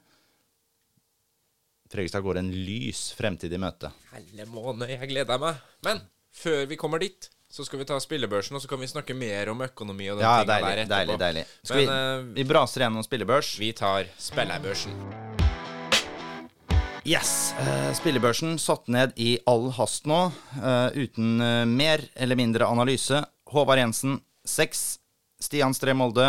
[1.92, 3.90] Fredrikstad går en lys fremtid i møte.
[4.14, 5.58] Helle måne, jeg gleder meg.
[5.84, 6.00] Men
[6.32, 9.50] før vi kommer dit, så skal vi ta spillebørsen, og så kan vi snakke mer
[9.52, 10.88] om økonomi og den Ja, tinga deilig.
[10.88, 11.20] der Deilig, etterpå.
[11.26, 11.46] deilig.
[11.68, 13.50] Skal Men vi, vi braser gjennom spillebørs.
[13.60, 14.96] vi tar spillerbørsen.
[17.04, 17.52] Yes.
[17.58, 20.20] Uh, spillebørsen satt ned i all hast nå,
[20.62, 21.42] uh, uten
[21.76, 23.24] mer eller mindre analyse.
[23.52, 25.00] Håvard Jensen, seks.
[25.42, 26.28] Stian Stree Molde,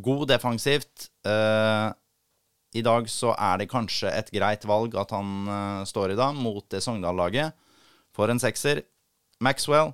[0.00, 1.08] god defensivt.
[1.26, 1.88] Eh,
[2.74, 6.34] I dag så er det kanskje et greit valg at han uh, står i dag,
[6.34, 7.54] mot det Sogndal-laget.
[8.16, 8.82] For en sekser.
[9.44, 9.92] Maxwell.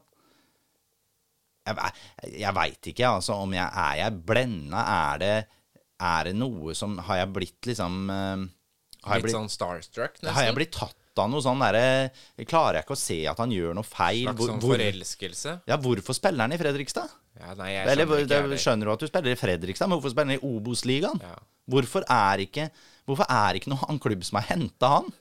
[1.67, 1.93] Jeg,
[2.41, 4.83] jeg veit ikke, altså, om jeg er jeg blenda.
[4.83, 5.37] Er det,
[6.03, 8.49] er det noe som Har jeg blitt liksom uh,
[9.03, 10.35] har jeg Litt blitt, sånn starstruck, nesten.
[10.37, 12.11] har jeg blitt tatt av noe sånn derre
[12.47, 14.25] Klarer jeg ikke å se at han gjør noe feil?
[14.29, 15.61] Slags sånn hvor- forelskelse.
[15.69, 17.09] ja, hvorfor spiller han i Fredrikstad?
[17.41, 19.99] Ja, nei, jeg Eller, skjønner ikke det, skjønner du at du spiller i Fredrikstad, men
[19.99, 21.21] hvorfor spiller han i Obos-ligaen?
[21.21, 21.35] Ja.
[21.71, 22.71] Hvorfor er ikke
[23.09, 25.13] Hvorfor er ikke noen klubb som har henta han?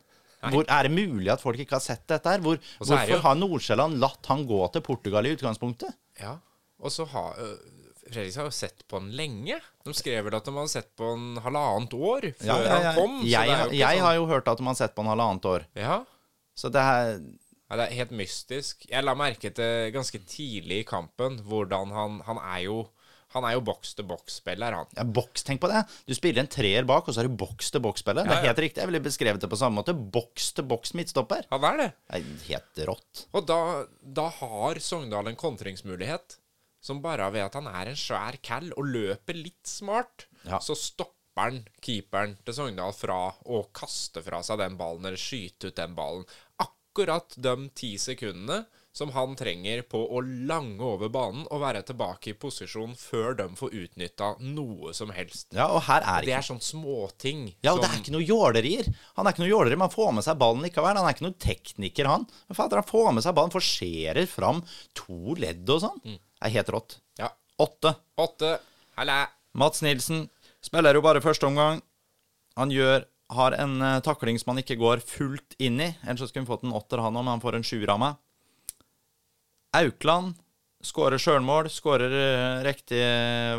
[0.51, 2.39] Hvor, er det mulig at folk ikke har sett dette her?
[2.39, 5.93] Hvor, hvorfor jo- har Nordsjælland latt han gå til Portugal i utgangspunktet?
[6.19, 6.37] Ja,
[6.79, 7.33] og så har
[8.11, 9.59] Fredrikstad har jo sett på den lenge.
[9.85, 12.91] De skrev vel at de hadde sett på den halvannet år før Ja, ja, ja.
[12.91, 13.15] han kom.
[13.23, 15.03] Jeg, det er har- jo jeg sånn- har jo hørt at de har sett på
[15.05, 15.65] han halvannet år.
[15.75, 16.03] Ja,
[16.55, 17.21] Så det er
[17.71, 18.85] ja, det er helt mystisk.
[18.91, 22.89] Jeg la merke til ganske tidlig i kampen hvordan han Han er jo
[23.33, 24.85] Han er jo boks-til-boks-spiller, han.
[24.97, 25.85] Ja, boks, tenk på det.
[26.05, 28.25] Du spiller en treer bak, og så er du boks-til-boks-spiller.
[28.27, 28.47] Det Ja, er ja.
[28.51, 28.81] helt riktig.
[28.83, 29.93] Jeg ville beskrevet det på samme måte.
[29.95, 31.45] Boks-til-boks midtstopper.
[31.49, 31.93] Han er det.
[32.11, 33.25] Det er helt rått.
[33.33, 36.40] Og da, da har Sogndal en kontringsmulighet
[36.81, 40.57] som bare ved at han er en svær cal og løper litt smart, Ja.
[40.59, 45.69] så stopper han keeperen til Sogndal fra å kaste fra seg den ballen eller skyte
[45.71, 46.25] ut den ballen.
[46.59, 52.33] Akkurat de ti sekundene som han trenger på å lange over banen og være tilbake
[52.33, 55.47] i posisjon før de får utnytta noe som helst.
[55.55, 58.89] Ja, og her er Det er sånne småting Ja, og det er ikke noe jålerier.
[59.15, 60.97] Han er ikke noe jåleri, men han får med seg ballen likevel.
[60.99, 62.27] Han er ikke noen tekniker, han.
[62.49, 64.59] Men fader, han får med seg ballen, forserer fram
[64.99, 66.03] to ledd og sånn.
[66.03, 66.97] Det er helt rått.
[67.19, 67.31] Ja.
[67.61, 67.95] Åtte.
[68.17, 68.57] Åtte.
[68.97, 69.23] Halla.
[69.57, 70.27] Mats Nilsen
[70.63, 71.81] spiller jo bare første omgang.
[72.59, 75.89] Han gjør har en eh, takling som han ikke går fullt inn i.
[76.03, 78.17] Ellers skulle han fått en åtter, han òg, men han får en sjuer av meg.
[79.77, 80.35] Aukland
[80.83, 83.01] skårer sjølmål, skårer eh, riktig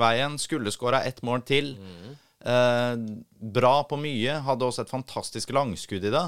[0.03, 0.37] veien.
[0.41, 1.73] Skulle skåra ett mål til.
[2.45, 2.95] Eh,
[3.57, 4.41] bra på mye.
[4.45, 6.27] Hadde også et fantastisk langskudd i det.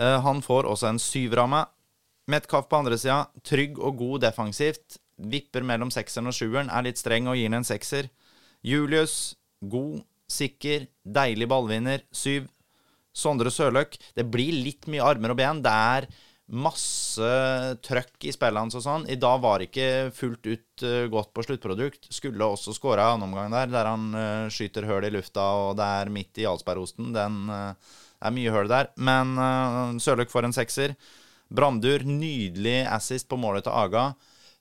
[0.00, 1.72] Eh, han får også en syver av meg.
[2.26, 4.98] Metcalf på andre sida, trygg og god defensivt.
[5.16, 8.10] Vipper mellom sekseren og sjueren, er litt streng og gir den en sekser.
[8.66, 12.50] Julius, god, sikker, deilig ballvinner, syv.
[13.16, 15.62] Sondre Sørløk, det blir litt mye armer og ben.
[15.64, 16.08] Det er
[16.46, 17.28] masse
[17.82, 19.06] trøkk i spillet hans og sånn.
[19.10, 22.10] I dag var det ikke fullt ut eh, godt på sluttprodukt.
[22.12, 25.88] Skulle også skåra en omgang der, der han eh, skyter høl i lufta, og det
[26.02, 27.10] er midt i Jarlsbergosten.
[27.16, 28.92] Den eh, er mye høl der.
[29.00, 29.34] Men
[30.02, 30.94] Sørløk får en sekser.
[31.52, 34.10] Brandur, nydelig assist på målet til Aga.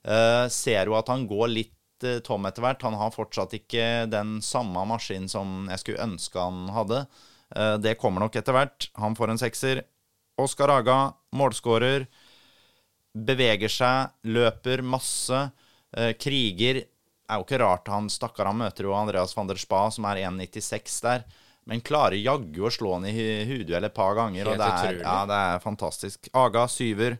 [0.05, 2.83] Eh, ser jo at han går litt eh, tom etter hvert.
[2.85, 7.05] Han har fortsatt ikke den samme maskinen som jeg skulle ønske han hadde.
[7.55, 8.89] Eh, det kommer nok etter hvert.
[9.01, 9.83] Han får en sekser.
[10.41, 10.99] Oskar Aga,
[11.35, 12.05] målskårer.
[13.15, 15.47] Beveger seg, løper masse.
[16.19, 16.81] kriger.
[17.31, 20.19] Er jo ikke rart han stakkar han møter jo Andreas van der Spa, som er
[20.27, 21.23] 1,96 der.
[21.65, 23.13] Men klarer jaggu å slå han i
[23.47, 24.43] hudet et par ganger.
[24.43, 26.27] Helt og det er, ja, det er fantastisk.
[26.35, 27.15] Aga syver.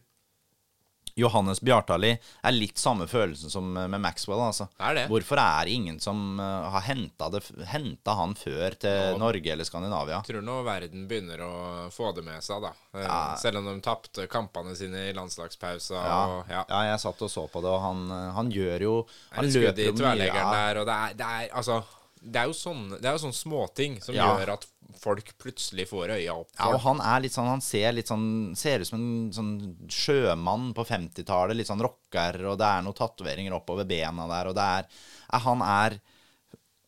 [1.15, 2.10] Johannes Bjartali
[2.43, 4.41] er litt samme følelsen som med Maxwell.
[4.49, 4.67] altså.
[4.84, 5.06] Er det.
[5.08, 10.21] Hvorfor er det ingen som eh, har henta han før til Norge eller Skandinavia?
[10.28, 11.54] Tror nå verden begynner å
[11.93, 12.73] få det med seg, da.
[12.99, 13.19] Ja.
[13.39, 15.95] Selv om de tapte kampene sine i landslagspausa.
[15.95, 16.65] Ja, Og, ja.
[16.69, 18.95] ja, jeg satt og så på det, og han, eh, han gjør jo
[19.38, 20.01] Han skudd løper i jo mye.
[20.04, 21.80] tverrleggeren Ja, der, og det er, det er altså
[22.25, 24.31] det er jo sånne, det er jo sånne småting som Ja.
[24.33, 24.65] gjør at
[25.01, 28.55] folk plutselig får øya opp ja, og han er litt sånn Han ser litt sånn
[28.57, 29.51] Ser ut som en sånn
[29.91, 31.55] sjømann på 50-tallet.
[31.57, 34.85] Litt sånn rocker, og det er noen tatoveringer oppover bena der, og det er
[35.31, 35.99] ja, Han er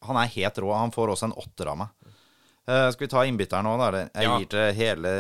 [0.07, 0.71] Han er helt rå.
[0.77, 1.87] Han får også en åtter av meg.
[2.69, 4.01] Uh, skal vi ta innbytteren nå, da?
[4.13, 4.37] Jeg Ja.
[4.37, 5.11] gir til hele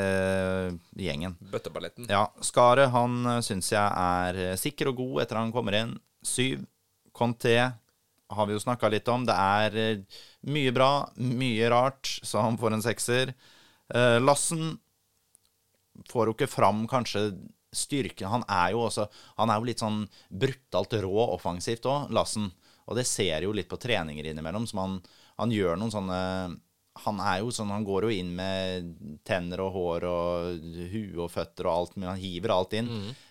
[0.95, 1.35] gjengen.
[1.41, 2.07] bøtteballetten.
[2.09, 5.93] Ja, Skaret han syns jeg er eh, sikker og god etter han kommer inn.
[6.23, 6.65] Syv.
[7.15, 7.73] Conté
[8.29, 9.25] har vi jo snakka litt om.
[9.27, 10.19] Det er eh,
[10.51, 13.33] mye bra, mye rart, så han får en sekser.
[13.93, 14.75] Eh, Lassen
[16.11, 17.31] får jo ikke fram kanskje
[17.73, 19.07] styrken Han er jo også
[19.39, 22.51] Han er jo litt sånn brutalt rå offensivt òg, Lassen.
[22.87, 24.95] Og det ser jo litt på treninger innimellom, som han,
[25.41, 26.21] han gjør noen sånne
[27.03, 28.87] han er jo sånn, han går jo inn med
[29.27, 32.87] tenner og hår og hue og føtter og alt, men han hiver alt inn.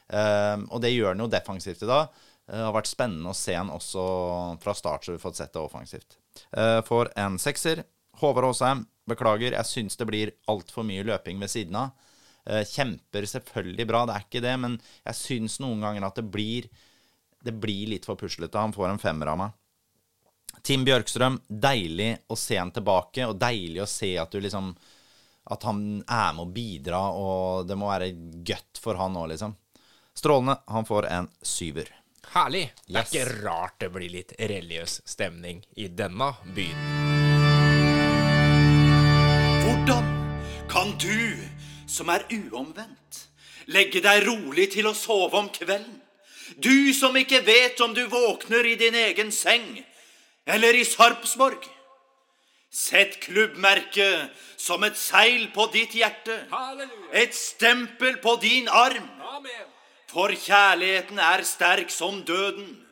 [0.06, 2.20] Eh, og det gjør han jo defensivt i dag.
[2.46, 4.02] Det har vært spennende å se han også
[4.62, 6.18] fra start, så vi har fått sett det offensivt.
[6.52, 7.82] Eh, for en sekser.
[8.20, 12.06] Håvard Aasheim, beklager, jeg syns det blir altfor mye løping ved siden av.
[12.46, 16.26] Eh, kjemper selvfølgelig bra, det er ikke det, men jeg syns noen ganger at det
[16.30, 16.68] blir,
[17.42, 18.62] det blir litt for puslete.
[18.62, 19.56] Han får en femmer av meg.
[20.66, 24.74] Tim Bjørkstrøm, deilig å se han tilbake, og deilig å se at du liksom
[25.46, 28.08] At han er med å bidra, og det må være
[28.42, 29.52] godt for han òg, liksom.
[30.10, 30.56] Strålende.
[30.74, 31.92] Han får en syver.
[32.36, 32.72] Herlig!
[32.86, 33.12] Det er Yes.
[33.14, 36.82] ikke rart det blir litt religiøs stemning i denne byen.
[39.64, 40.10] Hvordan
[40.68, 41.38] kan du,
[41.88, 43.22] som er uomvendt,
[43.72, 46.02] legge deg rolig til å sove om kvelden?
[46.60, 49.84] Du som ikke vet om du våkner i din egen seng
[50.46, 51.64] eller i Sarpsborg.
[52.70, 54.28] Sett klubbmerket
[54.60, 56.36] som et seil på ditt hjerte.
[57.12, 59.08] Et stempel på din arm.
[60.06, 62.86] For kjærligheten er sterk som døden.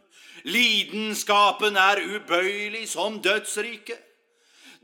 [0.44, 4.00] Lidenskapen er ubøyelig som dødsriket.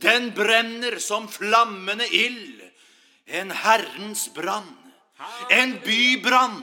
[0.02, 2.60] Den brenner som flammende ild.
[3.26, 4.76] En Herrens brann.
[5.50, 6.62] En bybrann.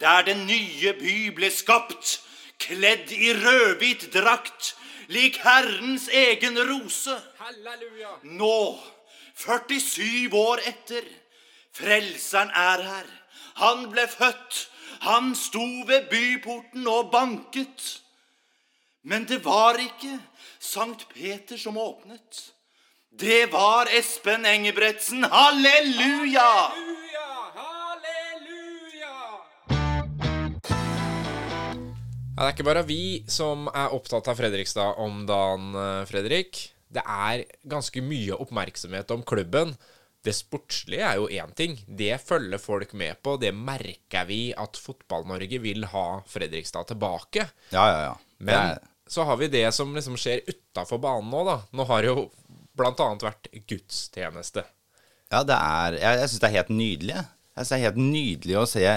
[0.00, 2.18] Der den nye by ble skapt,
[2.60, 4.74] kledd i rødhvit drakt,
[5.08, 7.16] lik Herrens egen rose.
[8.22, 8.58] Nå,
[9.36, 11.06] 47 år etter,
[11.76, 13.08] Frelseren er her.
[13.60, 14.66] Han ble født.
[15.00, 18.02] Han sto ved byporten og banket.
[19.06, 20.18] Men det var ikke
[20.58, 22.52] Sankt Peter som åpnet.
[23.10, 25.24] Det var Espen Engebretsen.
[25.24, 26.50] Halleluja!
[32.36, 36.58] Ja, det er ikke bare vi som er opptatt av Fredrikstad om dagen, eh, Fredrik.
[36.92, 39.72] Det er ganske mye oppmerksomhet om klubben.
[40.26, 41.76] Det sportslige er jo én ting.
[41.86, 43.36] Det følger folk med på.
[43.38, 47.46] Det merker vi at Fotball-Norge vil ha Fredrikstad tilbake.
[47.70, 48.14] Ja, ja, ja.
[48.38, 51.60] Men så har vi det som liksom skjer utafor banen nå, da.
[51.70, 52.26] Nå har det jo
[52.82, 54.66] annet vært gudstjeneste.
[55.32, 57.16] Ja, det er Jeg, jeg syns det er helt nydelig.
[57.16, 58.90] Jeg synes det er helt nydelig å se,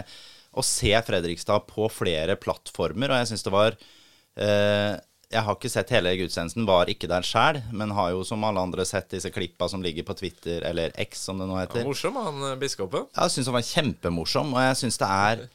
[0.52, 4.98] å se Fredrikstad på flere plattformer, og jeg syns det var eh,
[5.30, 8.64] Jeg har ikke sett hele gudstjenesten, var ikke der sjæl, men har jo som alle
[8.66, 11.86] andre sett disse klippa som ligger på Twitter, eller X som det nå heter.
[11.86, 13.06] Morsom, han biskopen?
[13.14, 15.48] Ja, Jeg syns han var kjempemorsom, og jeg syns det er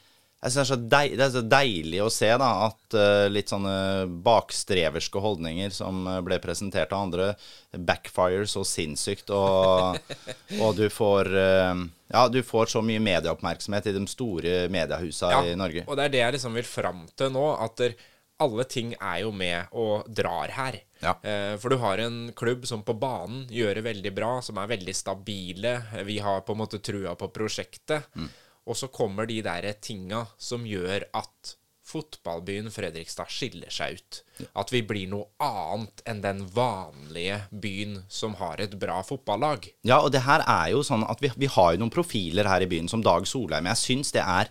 [0.45, 5.21] jeg synes det, det er så deilig å se da, at uh, litt sånne bakstreverske
[5.23, 7.31] holdninger som eh, ble presentert av andre,
[7.73, 9.31] backfire så sinnssykt.
[9.33, 9.97] Og,
[10.63, 15.55] og du får uh, Ja, du får så mye medieoppmerksomhet i de store mediehusa i
[15.57, 15.87] Norge.
[15.89, 17.97] Og det er det jeg liksom vil fram til nå, at der,
[18.43, 20.79] alle ting er jo med og drar her.
[20.99, 21.15] Ja.
[21.23, 24.71] Eh, for du har en klubb som på banen gjør det veldig bra, som er
[24.71, 25.75] veldig stabile.
[26.07, 28.09] Vi har på en måte trua på prosjektet.
[28.15, 28.31] Mm.
[28.65, 34.21] Og så kommer de der tinga som gjør at fotballbyen Fredrikstad skiller seg ut.
[34.57, 39.69] At vi blir noe annet enn den vanlige byen som har et bra fotballag.
[39.85, 42.65] Ja, og det her er jo sånn at vi, vi har jo noen profiler her
[42.65, 43.69] i byen, som Dag Solheim.
[43.69, 44.49] Jeg syns det er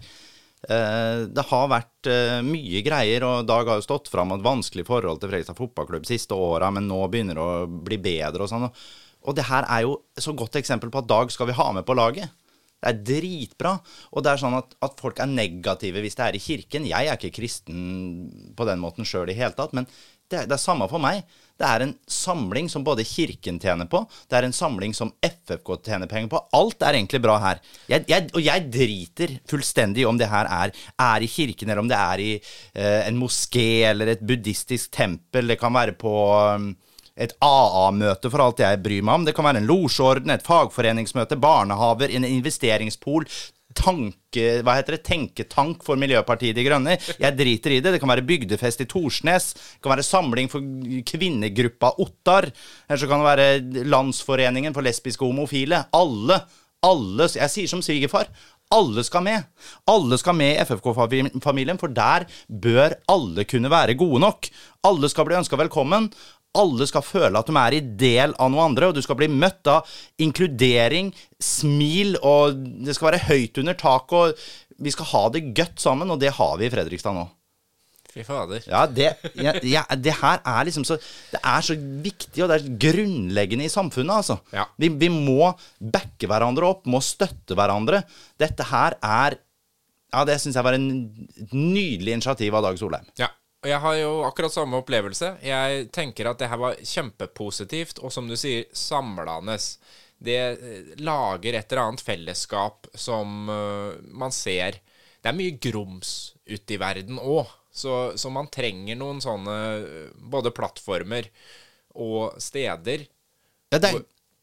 [0.68, 5.20] Det har vært eh, mye greier, og Dag har jo stått fram et vanskelig forhold
[5.20, 8.68] til Fredrikstad fotballklubb siste åra, men nå begynner det å bli bedre og sånn.
[8.68, 11.86] Og, det her er jo så godt eksempel på at Dag skal vi ha med
[11.88, 12.32] på laget.
[12.84, 13.78] Det er dritbra.
[14.12, 16.88] Og det er sånn at, at folk er negative hvis det er i kirken.
[16.88, 17.78] Jeg er ikke kristen
[18.56, 19.88] på den måten sjøl i hele tatt, men
[20.28, 21.24] det, det er samme for meg.
[21.54, 25.76] Det er en samling som både Kirken tjener på, det er en samling som FFK
[25.86, 26.40] tjener penger på.
[26.58, 27.60] Alt er egentlig bra her.
[27.90, 31.90] Jeg, jeg, og jeg driter fullstendig om det her er, er i kirken, eller om
[31.90, 35.46] det er i eh, en moské eller et buddhistisk tempel.
[35.52, 36.14] Det kan være på
[36.58, 36.72] um,
[37.14, 39.26] et AA-møte, for alt jeg bryr meg om.
[39.28, 43.28] Det kan være en losjeorden, et fagforeningsmøte, barnehaver, en investeringspol.
[43.74, 46.96] Tanke, hva heter det, tenketank for Miljøpartiet De Grønne.
[47.20, 47.94] Jeg driter i det.
[47.96, 49.52] Det kan være bygdefest i Torsnes.
[49.54, 50.64] Det kan være samling for
[51.10, 52.50] kvinnegruppa Ottar.
[52.88, 55.84] Eller så kan det være Landsforeningen for lesbiske og homofile.
[55.94, 56.40] Alle,
[56.84, 58.30] alle Jeg sier som svigerfar.
[58.72, 59.44] Alle skal med.
[59.90, 64.48] Alle skal med i FFK-familien, for der bør alle kunne være gode nok.
[64.84, 66.08] Alle skal bli ønska velkommen.
[66.54, 69.30] Alle skal føle at de er i del av noe andre, og du skal bli
[69.32, 69.88] møtt av
[70.22, 71.12] inkludering,
[71.42, 76.10] smil, og det skal være høyt under taket, og vi skal ha det godt sammen,
[76.10, 77.26] og det har vi i Fredrikstad nå.
[78.14, 78.62] Fy fader.
[78.70, 81.00] Ja, det, ja, ja, det her er liksom så
[81.32, 84.36] Det er så viktig, og det er grunnleggende i samfunnet, altså.
[84.54, 84.68] Ja.
[84.78, 85.50] Vi, vi må
[85.82, 88.04] backe hverandre opp, må støtte hverandre.
[88.38, 89.40] Dette her er
[90.14, 90.86] Ja, det syns jeg var en
[91.50, 93.08] nydelig initiativ av Dag Solheim.
[93.18, 93.32] Ja.
[93.64, 95.38] Og jeg har jo akkurat samme opplevelse.
[95.40, 99.56] Jeg tenker at det her var kjempepositivt, og som du sier, samlende.
[100.24, 104.78] Det eh, lager et eller annet fellesskap som uh, man ser
[105.24, 110.10] Det er mye grums ute i verden òg, så, så man trenger noen sånne eh,
[110.14, 111.30] både plattformer
[111.96, 113.06] og steder
[113.72, 114.02] Ja, det er,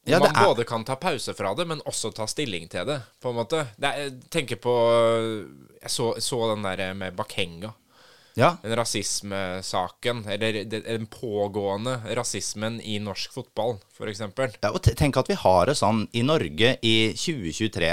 [0.10, 2.98] ja, man er både kan ta pause fra det, men også ta stilling til det,
[3.22, 3.62] på en måte.
[3.78, 4.74] Det er, jeg tenker på
[5.78, 7.72] Jeg så, så den der med Bakenga.
[8.40, 8.54] Ja.
[8.62, 14.24] Den rasismesaken, eller den pågående rasismen i norsk fotball, f.eks.
[14.62, 17.92] Ja, og tenk at vi har det sånn i Norge i 2023.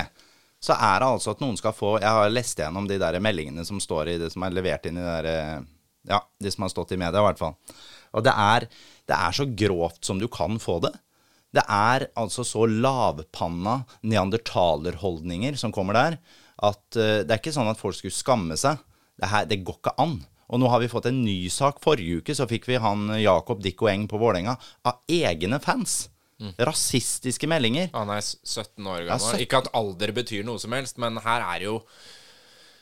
[0.62, 3.62] Så er det altså at noen skal få Jeg har lest gjennom de der meldingene
[3.66, 5.58] som står i det som er levert inn i der eh,
[6.10, 7.54] Ja, de som har stått i media, i hvert fall.
[8.16, 8.66] Og det er,
[9.06, 10.94] det er så grovt som du kan få det.
[11.54, 16.18] Det er altså så lavpanna neandertalerholdninger som kommer der,
[16.64, 18.80] at eh, det er ikke sånn at folk skulle skamme seg.
[19.18, 20.18] Det, her, det går ikke an.
[20.48, 21.82] Og nå har vi fått en ny sak.
[21.84, 24.54] Forrige uke så fikk vi han Jakob Dikko Eng på Vålerenga
[24.88, 26.06] av egne fans.
[26.38, 27.90] Rasistiske meldinger.
[27.92, 29.34] Han er 17 år Ja, gammel.
[29.34, 29.42] 17.
[29.42, 31.80] Ikke at alder betyr noe som helst, men her er jo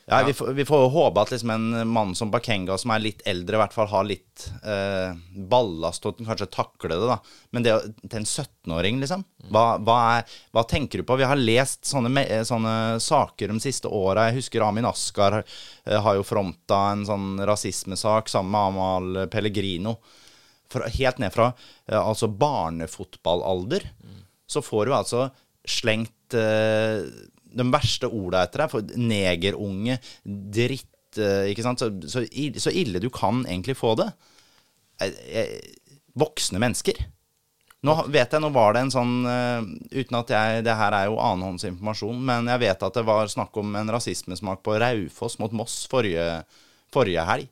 [0.09, 3.03] Ja, Vi, får, vi får jo håpe at liksom en mann som Bakenga, som er
[3.03, 5.16] litt eldre, i hvert fall har litt eh,
[5.51, 7.16] ballast og kanskje takle det, da.
[7.51, 9.25] Men det til en 17-åring, liksom?
[9.51, 11.19] Hva, hva, er, hva tenker du på?
[11.19, 14.29] Vi har lest sånne, eh, sånne saker de siste åra.
[14.29, 19.99] Jeg husker Amin Askar eh, har jo fronta en sånn rasismesak sammen med Amal Pellegrino.
[20.71, 23.90] For, helt ned fra eh, altså barnefotballalder,
[24.47, 25.31] så får du altså
[25.66, 27.03] slengt eh,
[27.57, 28.73] de verste orda etter deg.
[28.73, 31.83] For negerunge, dritt eh, Ikke sant?
[31.83, 32.25] Så, så,
[32.61, 34.11] så ille du kan egentlig få det.
[35.03, 37.01] Eh, eh, voksne mennesker.
[37.87, 39.11] Nå vet jeg, nå var det en sånn
[39.92, 43.59] Uten at jeg Det her er jo annenhåndsinformasjon, men jeg vet at det var snakk
[43.61, 46.25] om en rasismesmak på Raufoss mot Moss forrige,
[46.90, 47.51] forrige helg.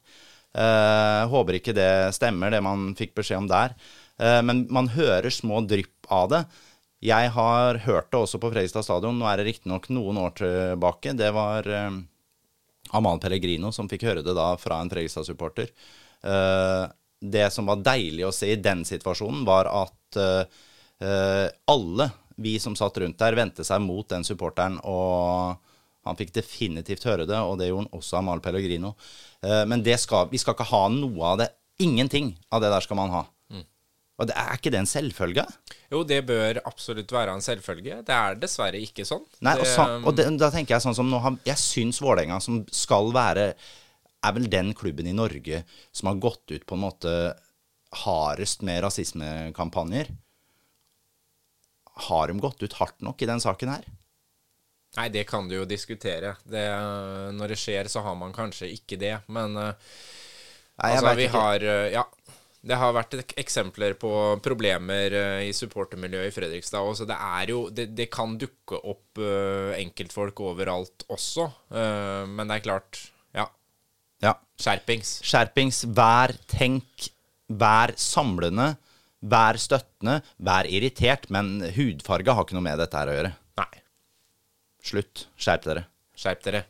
[0.55, 3.75] Uh, håper ikke det stemmer, det man fikk beskjed om der.
[4.23, 6.43] Uh, men man hører små drypp av det.
[7.05, 9.19] Jeg har hørt det også på Fredrikstad stadion.
[9.21, 11.13] Nå er det riktignok noen år tilbake.
[11.19, 11.99] Det var eh,
[12.97, 15.69] Amal Pellegrino som fikk høre det da fra en Fredrikstad-supporter.
[16.25, 16.85] Eh,
[17.25, 22.77] det som var deilig å se i den situasjonen, var at eh, alle vi som
[22.77, 25.61] satt rundt der, vendte seg mot den supporteren, og
[26.05, 28.95] han fikk definitivt høre det, og det gjorde han også Amal Pellegrino.
[29.45, 31.53] Eh, men skal, vi skal ikke ha noe av det.
[31.83, 33.25] Ingenting av det der skal man ha.
[34.15, 35.43] Og det er ikke det en selvfølge?
[35.91, 37.97] Jo, det bør absolutt være en selvfølge.
[38.07, 39.25] Det er dessverre ikke sånn.
[39.43, 42.39] Nei, og, så, og det, da tenker jeg sånn som nå har, Jeg syns Vålerenga,
[42.45, 43.49] som skal være
[44.25, 47.17] Er vel den klubben i Norge som har gått ut på en måte
[48.05, 50.09] hardest med rasismekampanjer.
[52.09, 53.85] Har de gått ut hardt nok i den saken her?
[54.97, 56.37] Nei, det kan du jo diskutere.
[56.47, 56.65] Det,
[57.35, 59.17] når det skjer, så har man kanskje ikke det.
[59.27, 59.91] Men eh,
[60.83, 62.05] Nei, altså, vi har eh, Ja.
[62.65, 64.11] Det har vært eksempler på
[64.45, 68.79] problemer eh, i supportermiljøet i Fredrikstad òg, så det er jo det, det kan dukke
[68.89, 71.45] opp eh, enkeltfolk overalt også.
[71.77, 73.03] Eh, men det er klart
[73.37, 73.45] Ja,
[74.25, 74.33] Ja.
[74.57, 75.19] skjerpings.
[75.29, 75.83] Skjerpings.
[75.93, 77.11] Vær tenk.
[77.53, 78.71] Vær samlende.
[79.21, 80.23] Vær støttende.
[80.41, 81.29] Vær irritert.
[81.29, 83.35] Men hudfarge har ikke noe med dette her å gjøre.
[83.61, 83.83] Nei,
[84.85, 85.27] Slutt.
[85.37, 85.85] Skjerp dere.
[86.17, 86.65] skjerp dere.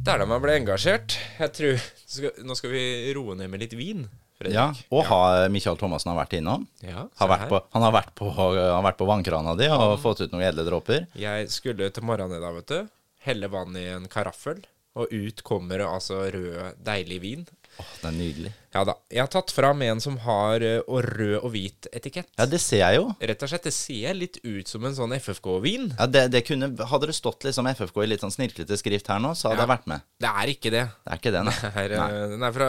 [0.00, 1.16] Der da man ble engasjert.
[1.38, 2.82] Jeg tror skal, Nå skal vi
[3.16, 4.06] roe ned med litt vin,
[4.40, 4.56] Fredrik.
[4.56, 6.64] Ja, Og har Michael Thomassen har vært innom?
[6.84, 10.22] Ja, Har vært på, han har vært på, har vært på vannkrana di og fått
[10.24, 11.04] ut noen edle dråper?
[11.20, 12.88] Jeg skulle til morgenen i dag, vet du.
[13.26, 14.62] Helle vann i en karaffel.
[14.96, 17.44] Og ut kommer det altså rød, deilig vin.
[17.78, 18.50] Åh, det er nydelig.
[18.74, 18.94] Ja da.
[19.10, 22.28] Jeg har tatt fram en som har og rød og hvit etikett.
[22.36, 23.06] Ja, det ser jeg jo.
[23.30, 25.86] Rett og slett, Det ser litt ut som en sånn FFK-vin.
[25.98, 29.22] Ja, det, det kunne, Hadde det stått liksom FFK i litt sånn snirklete skrift her
[29.22, 29.66] nå, så hadde Ja.
[29.66, 30.04] jeg vært med.
[30.20, 30.84] Det er ikke det.
[31.04, 31.56] Det er ikke det, nei.
[31.62, 32.10] Det er, nei.
[32.10, 32.68] eh, Den er fra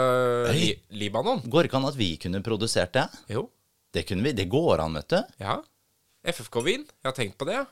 [0.55, 0.69] li
[1.03, 1.43] Libanon.
[1.57, 3.07] Går ikke an at vi kunne produsert det?
[3.35, 3.49] Jo.
[3.91, 4.31] Det kunne vi.
[4.37, 5.19] Det går an, vet du.
[5.43, 5.59] Ja.
[6.23, 6.85] FFK-vin.
[6.87, 7.65] Jeg har tenkt på det, ja.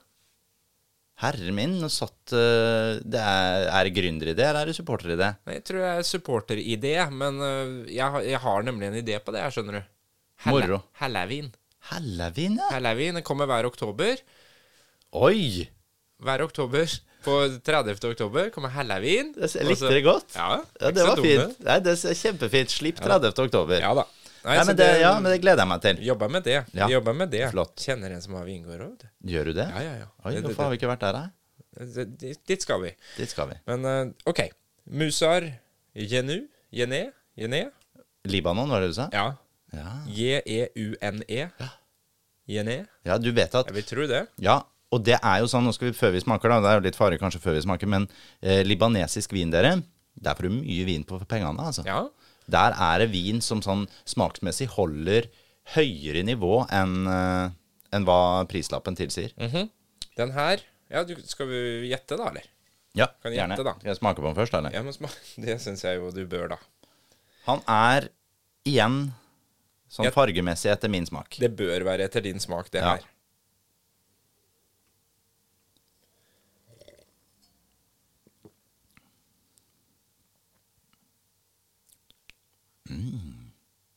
[1.20, 5.34] Herre min, nå satt eh, det Er, er det gründeridé, eller er det supporteridé?
[5.52, 9.44] Jeg tror jeg er supporteridé, men øh, jeg, jeg har nemlig en idé på det,
[9.44, 9.90] jeg, skjønner du.
[10.48, 10.80] Moro.
[11.02, 11.52] Halloween.
[11.90, 12.80] Hellevin, ja.
[12.80, 14.20] Den kommer hver oktober.
[15.12, 15.68] Oi!
[16.24, 16.88] Hver oktober.
[17.24, 17.98] På 30.
[18.14, 18.72] oktober kommer.
[18.72, 20.36] Det, jeg likte det godt.
[20.36, 21.60] Ja, Ja, det var fint.
[21.66, 22.72] Nei, det er kjempefint.
[22.72, 23.34] Slipp 30.
[23.44, 23.80] oktober.
[23.84, 24.06] Ja da.
[24.46, 25.98] Nei, Nei, men det, ja, men det gleder jeg meg til.
[26.08, 26.58] Jobber med det.
[26.74, 26.88] Ja.
[26.88, 27.44] Jobber med det.
[27.52, 27.76] Flott.
[27.84, 29.04] Kjenner en som har vingård òg.
[29.34, 29.66] Gjør du det?
[29.74, 30.08] Ja, ja, ja.
[30.26, 31.30] Oi, Det- hvorfor har vi ikke vært der, da?
[31.96, 32.94] det- det- Dit skal vi.
[33.18, 33.56] Dit skal vi.
[33.68, 34.40] Men uh, OK.
[34.88, 35.44] Musar
[35.96, 36.48] Jenu?
[36.74, 37.12] Jené?
[37.38, 37.70] Jené?
[38.26, 39.10] Libanon, var det du sa?
[39.14, 39.36] Ja.
[39.74, 40.04] Ja.
[40.08, 41.50] J-e-u-n-e.
[42.50, 42.86] Jené?
[43.06, 44.24] ja, du vet at Jeg vil tro det.
[44.42, 46.80] Ja, og det er jo sånn, nå skal vi før vi smaker, da, det er
[46.80, 48.08] jo litt fare kanskje før vi smaker, men
[48.42, 49.76] eh, libanesisk vin, dere,
[50.20, 51.86] der får du mye vin på pengene, altså.
[51.86, 52.08] Ja.
[52.50, 55.28] Der er det vin som sånn smaksmessig holder
[55.76, 57.52] høyere nivå enn eh,
[57.94, 59.32] enn hva prislappen tilsier.
[59.38, 59.70] Mhm.
[60.18, 61.60] Den her Ja, du, skal vi
[61.92, 62.46] gjette, da, eller?
[62.98, 63.54] Ja, Kan gjerne.
[63.54, 63.74] gjette, da?
[63.78, 64.74] Skal jeg smake på den først, eller?
[64.74, 64.94] Ja, men
[65.46, 66.58] Det syns jeg jo du bør, da.
[67.46, 68.08] Han er
[68.66, 69.12] igjen
[69.90, 71.38] sånn fargemessig etter min smak.
[71.42, 72.96] Det bør være etter din smak, det Ja.
[72.98, 73.06] her.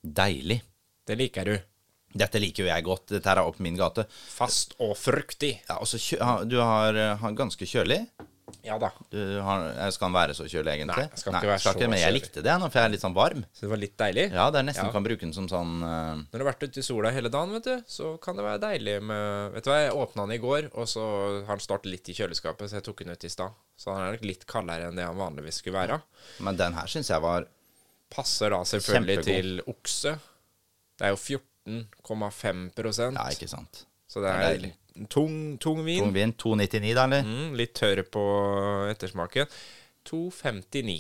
[0.03, 0.63] Deilig.
[1.07, 1.55] Det liker du.
[2.13, 3.07] Dette liker jo jeg godt.
[3.15, 4.05] Dette her er opp min gate.
[4.11, 5.55] Fast og fruktig.
[5.69, 6.19] Ja, og så kjø
[6.49, 8.03] du har, eh, har ganske kjølig.
[8.67, 8.91] Ja da.
[9.11, 11.07] Du har, eh, skal den være så kjølig, egentlig?
[11.09, 13.15] Nei, skal ikke være så Men jeg likte det nå, for jeg er litt sånn
[13.17, 13.45] varm.
[13.53, 14.27] Så det var litt deilig.
[14.31, 14.93] Ja, det er nesten Ja.
[14.93, 16.15] kan bruke den som sånn uh...
[16.31, 18.61] Når du har vært ute i sola hele dagen, vet du, så kan det være
[18.61, 21.91] deilig med Vet du hva, jeg åpna den i går, og så har den startet
[21.91, 23.57] litt i kjøleskapet, så jeg tok den ut i stad.
[23.79, 26.03] Så han er nok litt kaldere enn det han vanligvis skulle være.
[26.41, 27.49] Men den her syns jeg var
[28.13, 29.25] Passer da selvfølgelig Kjempegod.
[29.25, 30.13] til okse.
[30.99, 33.87] Det er jo 14,5% Ja, ikke sant.
[34.09, 34.67] Så det Det er
[35.03, 36.03] er tung, tung vin.
[36.05, 36.33] Tung vin.
[36.37, 37.23] 299, da, eller?
[37.25, 38.25] Mm, litt tørr på
[38.93, 39.47] ettersmaken.
[40.05, 40.99] 2,59.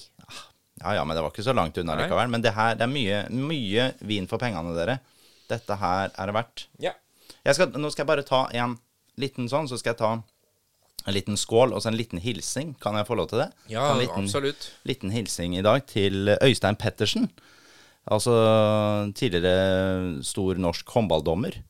[0.83, 2.07] Ja ja, men det var ikke så langt unna Nei.
[2.07, 2.31] likevel.
[2.33, 4.99] Men det her, det er mye, mye vin for pengene, dere.
[5.51, 6.67] Dette her er det verdt.
[6.81, 6.95] Ja.
[7.53, 8.79] Skal, nå skal jeg bare ta en
[9.21, 10.13] liten sånn, så skal jeg ta
[11.07, 12.75] en liten skål og så en liten hilsing.
[12.83, 13.49] Kan jeg få lov til det?
[13.73, 14.71] Ja, en liten, absolutt.
[14.89, 17.31] liten hilsing i dag til Øystein Pettersen.
[18.11, 18.33] Altså
[19.15, 21.61] tidligere stor norsk håndballdommer.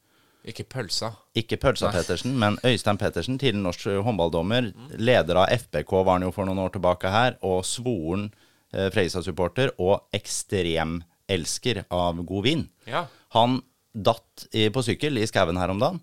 [0.49, 1.13] Ikke pølsa.
[1.39, 4.73] Ikke Pølsa Pettersen, men Øystein Pettersen, tidligere norsk håndballdommer.
[4.99, 8.27] Leder av FBK var han jo for noen år tilbake her, og svoren
[8.75, 12.65] eh, Fredrikstad-supporter og ekstremelsker av god vin.
[12.91, 13.07] Ja.
[13.37, 13.61] Han
[13.93, 16.03] datt i, på sykkel i skauen her om dagen,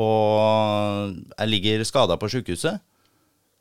[0.00, 2.82] og jeg ligger skada på sjukehuset.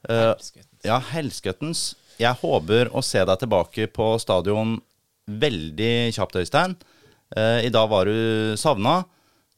[0.10, 1.94] Helskøttens ja, helskøttens.
[2.20, 4.76] Jeg håper å se deg tilbake på stadion
[5.26, 6.76] veldig kjapt, Øystein.
[7.36, 9.04] Eh, I dag var du savna.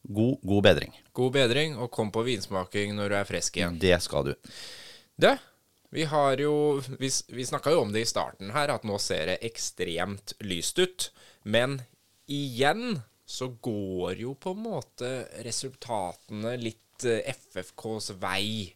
[0.06, 0.94] God, god bedring.
[1.16, 3.80] God bedring, og kom på vinsmaking når du er frisk igjen.
[3.82, 4.32] Det skal du.
[5.18, 5.32] Du,
[5.90, 9.32] vi har jo Vi, vi snakka jo om det i starten her, at nå ser
[9.32, 11.10] det ekstremt lyst ut.
[11.42, 11.80] Men
[12.30, 15.12] igjen så går jo på en måte
[15.44, 18.70] resultatene litt eh, FFKs vei,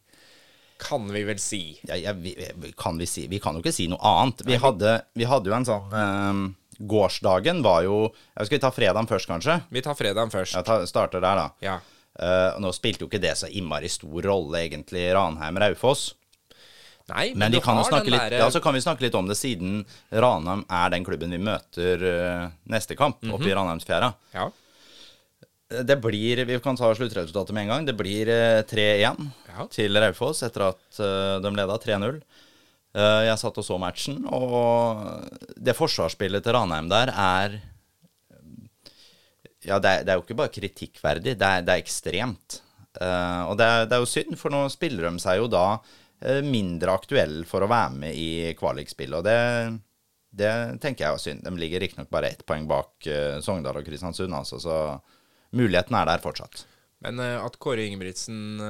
[0.80, 1.62] kan vi vel si.
[1.86, 2.34] Ja, ja, vi,
[2.76, 4.42] kan vi, si, vi kan jo ikke si noe annet.
[4.48, 6.42] Vi hadde, vi hadde jo en sånn eh,
[6.80, 8.06] Gårsdagen var jo
[8.38, 9.58] Skal vi ta fredagen først, kanskje?
[9.68, 10.56] Vi tar fredagen først.
[10.56, 11.48] Ja, ta, starter der, da.
[11.64, 11.78] Ja.
[12.20, 16.14] Eh, nå spilte jo ikke det så innmari stor rolle, egentlig, Ranheim-Raufoss.
[17.08, 18.38] Nei, Men du vi kan jo snakke litt, der...
[18.44, 19.80] ja, så kan vi snakke litt om det, siden
[20.12, 24.12] Ranheim er den klubben vi møter uh, neste kamp, oppe i Ranheimsfjæra.
[24.36, 24.50] Ja.
[25.72, 27.88] Eh, Det blir, Vi kan ta sluttresultatet med en gang.
[27.88, 29.66] Det blir uh, 3-1 Ja.
[29.74, 32.20] til Raufoss etter at uh, de leda 3-0.
[32.90, 35.04] Eh, jeg satt og så matchen, og
[35.54, 37.60] det forsvarsspillet til Ranheim der er
[39.62, 42.60] Ja, det er, det er jo ikke bare kritikkverdig, det er, det er ekstremt.
[42.98, 45.64] Eh, og det er, det er jo synd, for nå spiller de seg jo da
[45.76, 45.99] eh,
[46.44, 49.16] mindre aktuelle for å være med i kvalikspillet.
[49.18, 50.50] Og det, det
[50.82, 51.46] tenker jeg er synd.
[51.46, 54.76] De ligger riktignok bare ett poeng bak eh, Sogndal og Kristiansund, altså, så
[55.56, 56.66] muligheten er der fortsatt.
[57.06, 58.60] Men eh, at Kåre Ingebrigtsen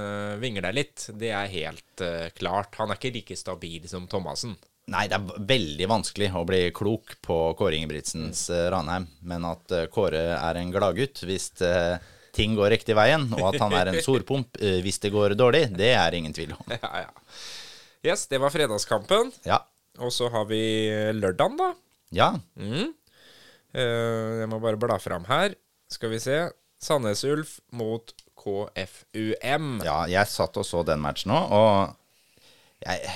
[0.42, 2.78] vinger deg litt, det er helt eh, klart.
[2.78, 4.55] Han er ikke like stabil som Thomassen.
[4.90, 9.74] Nei, det er veldig vanskelig å bli klok på Kåre Ingebrigtsens eh, Ranheim, men at
[9.76, 12.01] eh, Kåre er en gladgutt hvis eh,
[12.36, 15.66] ting går riktig veien, og at han er en sorpomp eh, hvis det går dårlig,
[15.76, 16.64] det er ingen tvil om.
[16.76, 17.36] ja, ja.
[18.06, 19.32] Yes, det var fredagskampen.
[19.44, 19.60] Ja.
[20.00, 20.62] Og så har vi
[21.16, 21.74] lørdagen, da.
[22.16, 22.30] Ja.
[22.56, 22.94] Mm.
[23.76, 25.54] Eh, jeg må bare bla fram her.
[25.90, 26.38] Skal vi se.
[26.80, 29.82] Sandnes Ulf mot KFUM.
[29.84, 32.46] Ja, jeg satt og så den matchen òg, og
[32.80, 33.12] jeg,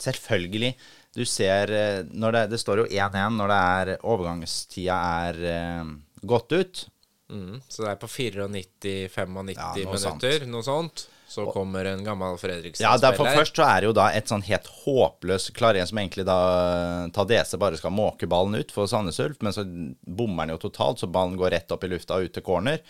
[0.00, 0.70] selvfølgelig
[1.12, 4.96] Du ser eh, når det, det står jo 1-1 når det er overgangstida
[5.28, 5.90] er eh,
[6.24, 6.84] gått ut.
[7.32, 10.22] Mm, så det er på 94-95 Ja, noe sant.
[10.22, 11.06] minutter, noe sånt.
[11.32, 13.00] Så kommer en gammel Ja, Fredrikstad-spiller.
[13.06, 17.08] derfor Først så er det jo da et sånn helt håpløst klarering som egentlig da
[17.14, 19.64] Tadese bare skal måke ballen ut for Sandnes Ulf, men så
[20.04, 22.84] bommer han jo totalt, så ballen går rett opp i lufta og ut til corner.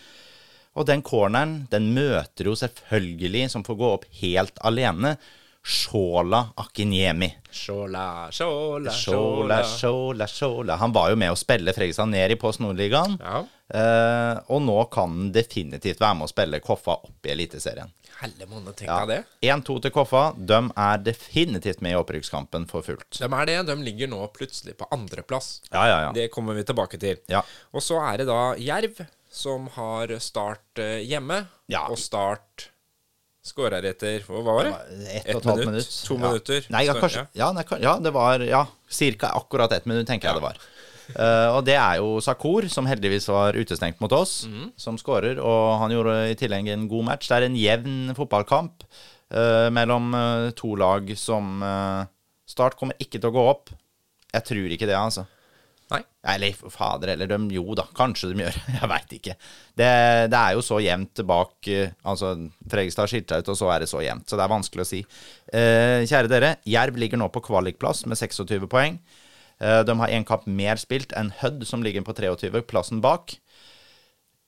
[0.75, 5.15] Og den corneren, den møter jo selvfølgelig, som får gå opp helt alene,
[5.63, 7.29] Shola Akinyemi.
[7.49, 9.63] Shola, Shola, Shola.
[9.63, 10.75] Shola, Shola.
[10.81, 13.15] Han var jo med å spille Fredrikstad ned i Post Nordligaen.
[13.21, 13.45] Ja.
[13.73, 17.89] Eh, og nå kan han definitivt være med å spille Koffa opp i Eliteserien.
[18.19, 18.99] Helle måned, tenk Ja.
[19.05, 19.49] deg det.
[19.49, 20.35] 1-2 til Koffa.
[20.37, 23.17] De er definitivt med i opprykkskampen for fullt.
[23.17, 23.57] De er det.
[23.65, 25.61] De ligger nå plutselig på andreplass.
[25.71, 26.11] Ja, ja, ja.
[26.13, 27.17] Det kommer vi tilbake til.
[27.27, 27.41] Ja.
[27.73, 29.01] Og så er det da Jerv,
[29.31, 31.47] som har Start eh, hjemme.
[31.67, 31.87] Ja.
[31.89, 32.69] Og Start
[33.43, 34.73] skårer etter Hva var det?
[35.17, 35.71] Ett Ett og et halvt minutt?
[35.73, 35.97] minutt.
[36.07, 36.21] To ja.
[36.21, 36.67] minutter?
[36.69, 37.47] Nei, ja, kanskje, ja.
[37.47, 38.61] ja, nei, ja, det var ja,
[39.19, 39.33] ca.
[39.35, 40.61] akkurat ett minutt, tenker jeg det var.
[41.11, 44.73] Eh, og det er jo Sakur, som heldigvis var utestengt mot oss, mm.
[44.79, 45.41] som skårer.
[45.43, 47.29] Og han gjorde i tillegg en god match.
[47.29, 51.61] Det er en jevn fotballkamp uh, mellom uh, to lag som
[52.53, 53.71] Start kommer ikke til å gå opp.
[54.33, 55.23] Jeg tror ikke det, altså.
[55.93, 56.01] Nei.
[56.33, 57.47] Eller fader, eller dem.
[57.53, 58.57] Jo da, kanskje de gjør.
[58.77, 59.35] Jeg veit ikke.
[59.79, 59.87] Det,
[60.29, 62.33] det er jo så jevnt bak Altså,
[62.69, 64.27] Fregestad skilte seg ut, og så er det så jevnt.
[64.27, 65.01] Så det er vanskelig å si.
[65.53, 68.99] Kjære dere, Jerv ligger nå på kvalikplass med 26 poeng.
[69.63, 73.37] Eh, de har én kamp mer spilt enn Hødd, som ligger på 23, plassen bak.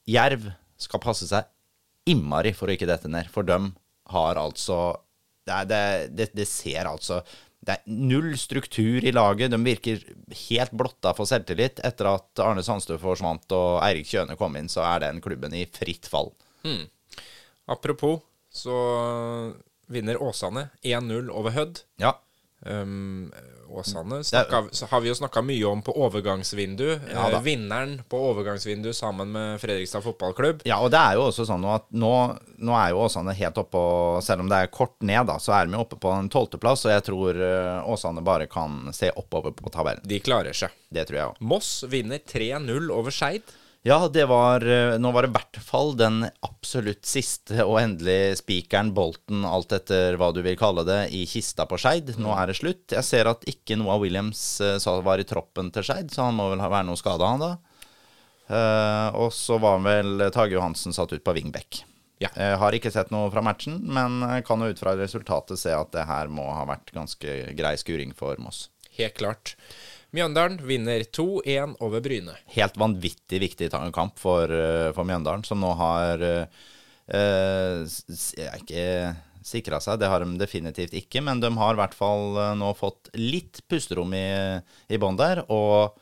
[0.09, 0.51] Jerv
[0.81, 1.47] skal passe seg
[2.09, 3.57] innmari for å ikke dette ned, for de
[4.13, 4.99] har altså
[5.45, 7.19] Det, det, det, ser altså
[7.61, 9.51] det er null struktur i laget.
[9.53, 10.01] De virker
[10.49, 11.83] helt blotta for selvtillit.
[11.85, 15.67] Etter at Arne Sandstø forsvant og Eirik Kjøne kom inn, så er den klubben i
[15.69, 16.31] fritt fall.
[17.69, 18.73] Apropos, så
[19.85, 21.83] vinner Åsane 1-0 over Hødd.
[22.01, 22.15] Ja.
[22.65, 23.31] Um,
[23.69, 26.99] Åsane snakka, så har vi jo snakka mye om på overgangsvindu.
[27.13, 27.31] Ja.
[27.31, 30.61] Eh, vinneren på overgangsvindu sammen med Fredrikstad fotballklubb.
[30.63, 32.13] Ja, og det er jo også sånn at nå,
[32.57, 35.55] nå er jo Åsane helt oppe på Selv om det er kort ned, da, så
[35.57, 39.51] er de oppe på en tolvteplass, og jeg tror eh, Åsane bare kan se oppover
[39.57, 40.05] på tabellen.
[40.07, 40.73] De klarer seg.
[40.89, 41.43] Det tror jeg òg.
[41.43, 43.55] Moss vinner 3-0 over Skeid.
[43.85, 48.33] Ja, det var eh, Nå var det i hvert fall den absolutt siste og endelige
[48.39, 52.15] spikeren, bolten, alt etter hva du vil kalle det, i kista på Skeid.
[52.17, 52.95] Nå er det slutt.
[52.97, 56.25] Jeg ser at ikke noe av Williams eh, sa var i troppen til Skeid, så
[56.31, 57.51] han må vel ha- være noe skada, han da.
[58.49, 61.83] Eh, og så var vel Tage Johansen satt ut på wingback.
[62.23, 62.29] Ja.
[62.39, 65.89] Jeg har ikke sett noe fra matchen, men kan jo ut fra resultatet se at
[65.93, 68.69] det her må ha vært ganske grei skuring for Moss.
[68.95, 69.57] Helt klart.
[70.15, 72.37] Mjøndalen vinner 2-1 over Bryne.
[72.55, 76.45] helt vanvittig viktig kamp for, eh, for Mjøndalen, som nå har eh,
[77.11, 77.83] eh,
[78.55, 78.85] ikke
[79.45, 79.99] sikra seg.
[80.01, 83.61] Det har de definitivt ikke, men de har i hvert fall eh, nå fått litt
[83.69, 84.25] pusterom i,
[84.89, 85.43] i bånn der.
[85.53, 85.97] Og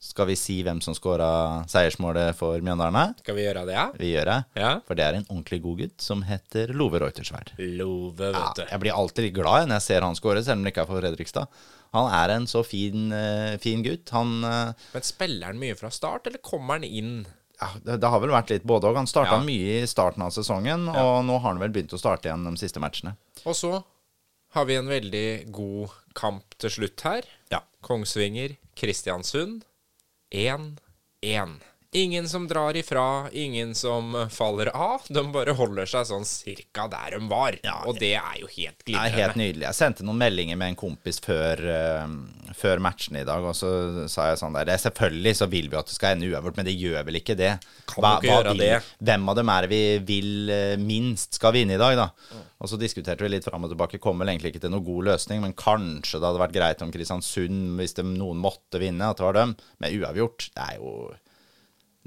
[0.00, 1.26] skal vi si hvem som skåra
[1.68, 3.10] seiersmålet for Mjøndalene?
[3.20, 3.82] Skal vi gjøre det, ja?
[4.00, 4.36] Vi gjør det.
[4.56, 4.70] Ja.
[4.86, 7.52] For det er en ordentlig god gutt som heter Love Reutersverd.
[7.58, 8.64] Love, Ja, vet du.
[8.70, 11.02] jeg blir alltid glad når jeg ser han skåre, selv om det ikke er for
[11.04, 11.60] Fredrikstad.
[11.92, 14.08] Han er en så fin, eh, fin gutt.
[14.16, 17.26] Han eh, Men spiller han mye fra start, eller kommer han inn?
[17.60, 18.96] ja, det, det har vel vært litt både og.
[18.96, 19.44] Han starta Ja.
[19.44, 22.56] mye i starten av sesongen, og nå har han vel begynt å starte igjen de
[22.56, 23.18] siste matchene.
[23.44, 23.82] Og så
[24.56, 27.28] har vi en veldig god kamp til slutt her.
[27.52, 27.60] Ja.
[27.84, 29.66] Kongsvinger, Kristiansund.
[30.32, 31.60] 1-1.
[31.92, 35.00] Ingen som drar ifra, ingen som faller av.
[35.08, 37.56] De bare holder seg sånn cirka der de var.
[37.66, 39.64] Ja, og det er jo helt Det er helt nydelig.
[39.64, 43.72] Jeg sendte noen meldinger med en kompis før, uh, før matchen i dag, og så
[44.06, 46.60] sa jeg sånn der det er Selvfølgelig så vil vi at det skal ende uavgjort,
[46.60, 47.50] men det gjør vel ikke det.
[47.90, 48.78] Kan hva, ikke gjøre vil, det.
[49.10, 49.82] Hvem av dem er det vi
[50.12, 52.44] vil uh, minst skal vinne i dag, da?
[52.62, 53.98] Og så diskuterte vi litt fram og tilbake.
[53.98, 56.94] Kom vel egentlig ikke til noen god løsning, men kanskje det hadde vært greit om
[56.94, 59.56] Kristiansund, hvis de, noen måtte vinne, at det var dem.
[59.82, 60.94] Men uavgjort, det er jo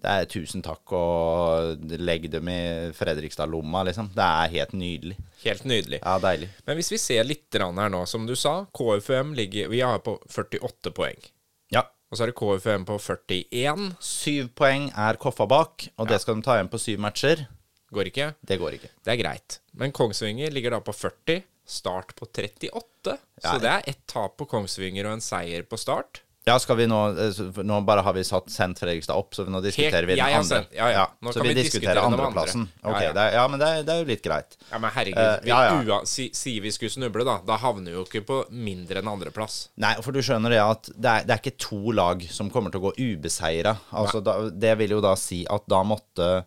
[0.03, 2.59] det er tusen takk, og legg dem i
[2.97, 4.09] Fredrikstad-lomma, liksom.
[4.15, 5.15] Det er helt nydelig.
[5.45, 6.01] Helt nydelig.
[6.01, 6.49] Ja, deilig.
[6.67, 10.17] Men hvis vi ser litt her nå, som du sa, KFUM ligger Vi har på
[10.27, 11.29] 48 poeng.
[11.71, 11.85] Ja.
[12.11, 13.87] Og så er det KFUM på 41.
[14.03, 17.47] Syv poeng er Koffa bak, og det skal de ta igjen på syv matcher.
[17.93, 18.29] Går ikke?
[18.41, 18.91] Det går ikke.
[19.05, 19.59] Det er greit.
[19.77, 21.45] Men Kongsvinger ligger da på 40.
[21.63, 22.67] Start på 38.
[22.73, 26.25] Ja, så det er ett tap på Kongsvinger og en seier på Start.
[26.45, 29.61] Ja, skal vi nå eh, Nå bare har vi satt sendt Fredrikstad opp, så nå
[29.63, 30.65] diskuterer vi den andre.
[30.75, 31.05] ja, ja.
[31.23, 32.65] Nå så kan vi vi diskuterer andreplassen.
[32.67, 32.91] andre.
[32.91, 33.13] Ok, Ja, ja.
[33.15, 34.57] Det, er, ja, men det er, det er jo litt greit.
[34.71, 35.49] Ja, men herregud, Eh, vi,
[35.89, 37.37] ja, si, sier vi skulle snuble, da.
[37.47, 39.69] Da havner vi jo ikke på mindre enn andreplass.
[39.79, 42.73] Nei, for du skjønner det at det er, det er ikke to lag som kommer
[42.73, 43.77] til å gå ubeseira.
[43.95, 46.43] Altså, da, det vil jo da si at da måtte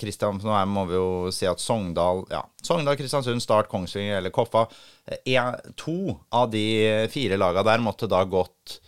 [0.00, 4.66] Kristian, nå må vi jo si at Sogndal, ja, Sogndal, Kristiansund, Start, Kongsvinger eller Koffa
[5.06, 8.78] eh, er, To av de fire lagene der måtte da gått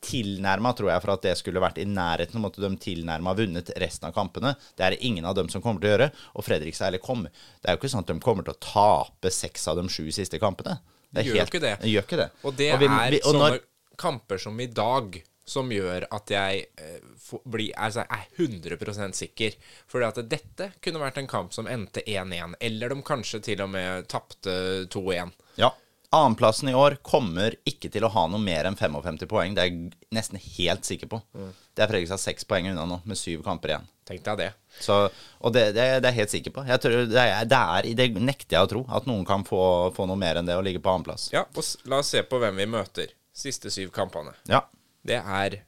[0.00, 2.40] tilnærma, tror jeg, for at det skulle vært i nærheten.
[2.40, 4.54] Måtte de tilnærma vunnet resten av kampene.
[4.78, 6.06] Det er det ingen av dem som kommer til å gjøre.
[6.40, 7.26] Og Fredrikstad eller kom.
[7.26, 10.06] Det er jo ikke sånn at de kommer til å tape seks av de sju
[10.14, 10.78] siste kampene.
[11.10, 11.74] Det De gjør jo ikke det.
[11.90, 12.28] Gjør ikke det.
[12.44, 13.60] Og det vi- er vi- og sånne når-
[13.96, 19.58] kamper som i dag som gjør at jeg eh, blir, altså, er 100% sikker.
[19.90, 23.72] Fordi at dette kunne vært en kamp som endte 1-1, eller de kanskje til og
[23.74, 24.56] med tapte
[24.94, 25.34] 2-1.
[25.60, 25.74] Ja.
[26.12, 29.54] Annenplassen i år kommer ikke til å ha noe mer enn 55 poeng.
[29.54, 31.20] Det er jeg nesten helt sikker på.
[31.38, 31.52] Mm.
[31.54, 33.86] Det er Fredrikstad seks poeng unna nå, med syv kamper igjen.
[34.10, 34.48] Tenk deg det.
[34.82, 34.96] Så,
[35.38, 36.64] og det, det, det er jeg helt sikker på.
[36.66, 39.62] Jeg tror det, det, er, det nekter jeg å tro, at noen kan få,
[39.94, 41.28] få noe mer enn det å ligge på annenplass.
[41.34, 43.14] Ja, og la oss se på hvem vi møter.
[43.30, 44.34] Siste syv kampene.
[44.50, 44.64] Ja.
[45.06, 45.60] Det er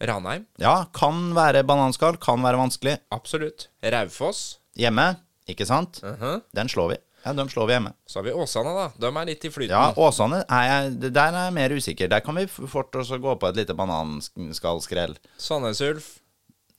[0.00, 0.46] Ranheim.
[0.62, 2.98] ja, kan være bananskall, kan være vanskelig.
[3.12, 3.68] Absolutt.
[3.82, 4.58] Raufoss.
[4.78, 5.16] Hjemme,
[5.48, 6.00] ikke sant?
[6.02, 6.42] Mhm.
[6.54, 6.96] Den slår vi.
[7.26, 7.92] Ja, dem slår vi hjemme.
[8.06, 8.84] Så har vi Åsane, da.
[8.96, 9.74] De er litt i flyten.
[9.74, 12.08] Ja, Åsane jeg, der er jeg mer usikker.
[12.08, 15.16] Der kan vi fort også gå på et lite bananskallskrell.
[15.36, 16.06] Sandnes Ulf.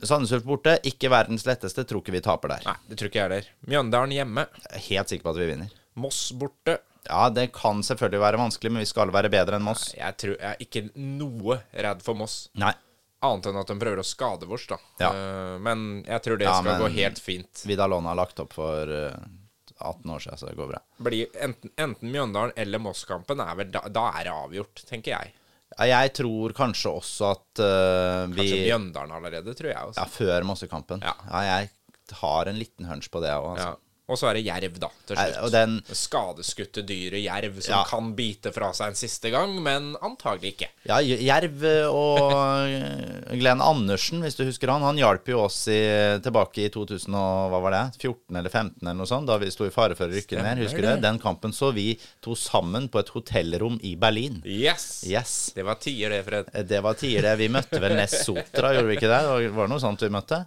[0.01, 1.83] Sandnes Ulf borte, ikke verdens letteste.
[1.85, 2.63] Tror ikke vi taper der.
[2.65, 3.49] Nei, det tror ikke jeg heller.
[3.67, 4.47] Mjøndalen hjemme.
[4.63, 5.75] Jeg er helt sikker på at vi vinner.
[5.99, 6.77] Moss borte.
[7.09, 9.89] Ja, det kan selvfølgelig være vanskelig, men vi skal være bedre enn Moss.
[9.97, 12.43] Jeg, tror, jeg er ikke noe redd for Moss.
[12.61, 12.75] Nei.
[13.25, 14.77] Annet enn at de prøver å skade oss, da.
[15.01, 15.09] Ja.
[15.09, 17.65] Eh, men jeg tror det Ja, skal gå helt fint.
[17.67, 19.17] Vidalona har lagt opp for eh,
[19.79, 20.79] 18 år siden, så det går bra.
[21.09, 23.51] Blir enten, enten Mjøndalen eller Moss-kampen da,
[23.89, 25.35] da er det avgjort, tenker jeg.
[25.77, 29.91] Ja, jeg tror kanskje også at uh, vi Kanskje Mjøndalen allerede, tror jeg.
[29.91, 30.01] Også.
[30.01, 31.03] Ja, før Mossekampen.
[31.05, 31.13] Ja.
[31.45, 31.69] jeg
[32.23, 33.69] har en liten hunch på det òg, altså.
[33.75, 33.88] Ja.
[34.09, 35.35] Og så er det jerv, da, til slutt.
[35.45, 37.83] og den- Skadeskutte dyret jerv som Ja.
[37.85, 40.69] kan bite fra seg en siste gang, men antagelig ikke.
[40.89, 41.61] Ja, Jerv
[41.93, 42.33] og
[42.65, 45.79] eh, Glenn Andersen, hvis du husker han, han hjalp jo oss i,
[46.25, 49.51] tilbake i 2000 og, hva var det, 14 eller 15 eller noe sånt, da vi
[49.53, 50.63] sto i fare for å rykke ned.
[50.65, 51.01] Husker du det.
[51.05, 51.93] Den kampen så vi
[52.25, 54.41] to sammen på et hotellrom i Berlin.
[54.45, 55.03] Yes!
[55.07, 55.51] Yes.
[55.55, 56.49] Det var tider, det, Fred.
[56.67, 57.37] Det var tider det.
[57.43, 59.21] Vi møtte vel Ness Sotra, gjorde vi ikke det?
[59.29, 60.45] Var var det noe sånt vi møtte?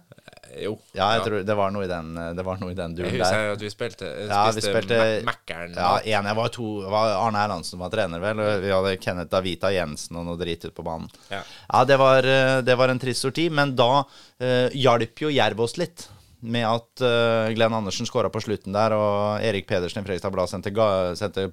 [0.61, 0.75] Jo.
[0.93, 3.15] Ja, jeg tror det var noe i den, det var noe i den Jeg duren
[3.17, 3.51] husker der.
[3.55, 5.75] at vi spilte, Ja, vi spilte Mækkern.
[5.77, 8.41] Ja, en jeg var to var Arne Erlandsen var trener, vel.
[8.43, 11.09] Og vi hadde Kenneth Davita Jensen og noe drit ute på banen.
[11.31, 11.41] Ja.
[11.69, 15.63] Ja, det var, eh, det var en trist sorti, men da uh, hjalp jo Jerv
[15.65, 16.07] oss litt.
[16.43, 20.51] Med at uh, Glenn Andersen skåra på slutten der, og Erik Pedersen i Fredrikstad Blad
[20.51, 20.73] sendte,
[21.15, 21.49] sendte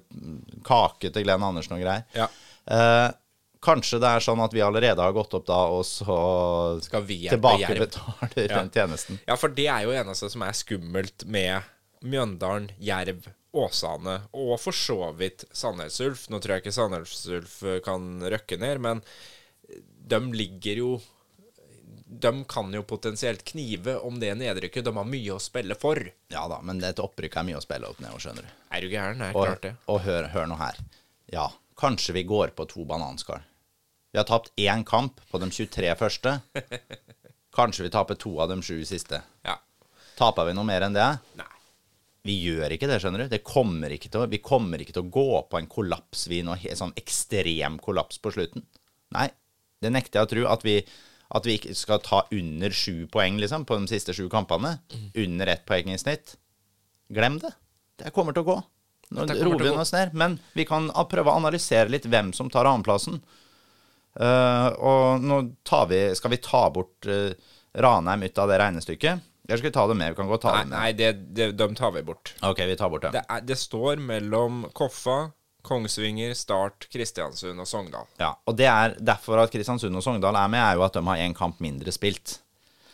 [0.67, 2.03] kake til Glenn Andersen og greier.
[2.17, 2.27] Ja.
[2.71, 3.07] Eh,
[3.61, 6.15] kanskje det er sånn at vi allerede har gått opp da, og så
[6.83, 8.57] Skal vi tilbakebetaler Ja.
[8.61, 9.19] den tjenesten.
[9.27, 11.61] Ja, for det er jo eneste som er skummelt med
[12.01, 16.29] Mjøndalen, Jerv, Åsane og for så vidt Sandnes Ulf.
[16.31, 19.01] Nå tror jeg ikke Sandnes Ulf kan røkke ned, men
[20.07, 21.01] de ligger jo
[22.11, 24.83] De kan jo potensielt knive om det nedrykket.
[24.83, 25.95] De har mye å spille for.
[26.33, 28.49] Ja da, men et opprykk er mye å spille opp ned, skjønner du.
[28.75, 29.21] Er du gæren?
[29.21, 29.71] Det er klart det.
[29.87, 30.75] og hør, hør nå her.
[31.31, 31.45] Ja,
[31.79, 33.39] kanskje vi går på to bananskall.
[34.11, 36.35] Vi har tapt én kamp på de 23 første.
[37.55, 39.21] Kanskje vi taper to av de sju siste.
[39.47, 39.55] Ja.
[40.19, 41.07] Taper vi noe mer enn det?
[41.39, 41.47] Nei.
[42.27, 43.31] Vi gjør ikke det, skjønner du.
[43.31, 46.43] Det kommer ikke til å, vi kommer ikke til å gå på en kollaps, vi
[46.45, 48.67] nå, en sånn ekstrem kollaps på slutten.
[49.15, 49.31] Nei,
[49.81, 50.43] det nekter jeg å tro.
[50.51, 50.75] At vi,
[51.33, 54.75] at vi ikke skal ta under sju poeng liksom, på de siste sju kampene.
[55.17, 56.35] Under ett poeng i snitt.
[57.11, 57.55] Glem det.
[58.03, 58.59] Det kommer til å gå.
[59.11, 60.13] Nå roer vi oss ned.
[60.15, 63.19] Men vi kan prøve å analysere litt hvem som tar annenplassen.
[64.19, 67.31] Eh, og nå tar vi, skal vi ta bort eh,
[67.79, 69.27] Ranheim ut av det regnestykket.
[69.47, 70.13] Eller skal vi ta det med?
[70.13, 70.77] Vi kan godt ta Nei, det med.
[70.79, 72.33] nei det, det, de tar vi bort.
[72.45, 73.13] Ok, vi tar bort det.
[73.17, 75.31] Det, er, det står mellom Koffa,
[75.65, 78.07] Kongsvinger, Start, Kristiansund og Sogndal.
[78.21, 81.03] Ja, og det er derfor at Kristiansund og Sogndal er med, er jo at de
[81.07, 82.39] har én kamp mindre spilt.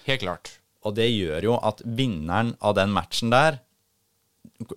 [0.07, 0.53] Helt klart.
[0.87, 3.59] Og det gjør jo at vinneren av den matchen der,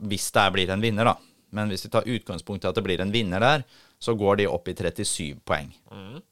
[0.03, 1.15] hvis det blir en vinner, da
[1.57, 3.63] Men hvis vi tar utgangspunkt i at det blir en vinner der,
[4.01, 5.71] så går de opp i 37 poeng.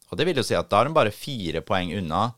[0.09, 2.31] Og det vil jo si at da er de bare fire poeng unna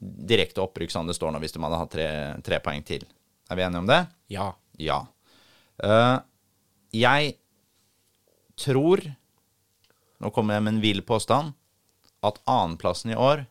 [0.00, 2.08] direkte opprykk, som det står nå, hvis de hadde hatt tre,
[2.46, 3.04] tre poeng til.
[3.50, 4.00] Er vi enige om det?
[4.32, 4.46] Ja.
[4.80, 5.02] Ja.
[5.80, 6.20] Uh,
[6.96, 7.36] jeg
[8.60, 9.04] tror
[10.20, 11.54] Nå kommer jeg med en vill påstand.
[12.20, 13.46] At annenplassen i år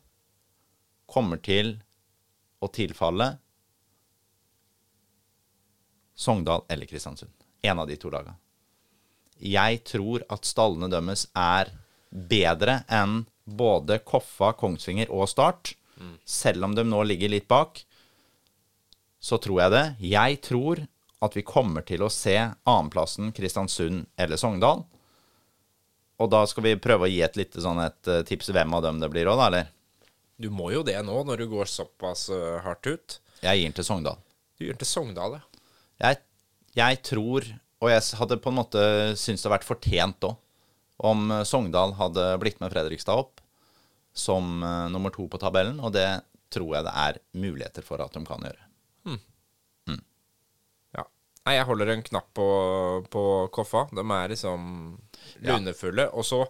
[1.09, 1.79] kommer til
[2.61, 3.31] å tilfalle
[6.13, 7.33] Sogndal eller Kristiansund.
[7.65, 8.37] En av de to lagene.
[9.39, 11.71] Jeg tror at stallene deres er
[12.09, 15.73] bedre enn både Koffa, Kongsvinger og Start.
[16.25, 17.81] Selv om de nå ligger litt bak,
[19.19, 19.85] så tror jeg det.
[20.11, 20.83] Jeg tror
[21.19, 24.85] at vi kommer til å se annenplassen Kristiansund eller Sogndal.
[26.19, 28.83] Og da skal vi prøve å gi et lite sånn et eh, tips hvem av
[28.83, 29.69] dem det blir òg, da, eller?
[30.39, 33.19] Du må jo det nå, når du går såpass eh, hardt ut.
[33.43, 34.19] Jeg gir den til Sogndal.
[34.55, 35.63] Du gir den til Sogndal, ja.
[35.99, 36.21] Jeg,
[36.79, 37.47] jeg tror,
[37.79, 38.81] og jeg hadde på en måte
[39.15, 40.39] syntes det hadde vært fortjent òg,
[41.09, 43.39] om eh, Sogndal hadde blitt med Fredrikstad opp
[44.19, 46.07] som uh, nummer to på tabellen, og det
[46.51, 48.65] tror jeg det er muligheter for at de kan gjøre.
[50.97, 51.05] ja.
[51.45, 52.47] Nei, jeg holder en knapp på,
[53.13, 53.23] på
[53.55, 53.85] Koffa.
[53.95, 54.65] De er liksom
[55.45, 56.09] lunefulle.
[56.17, 56.41] Og så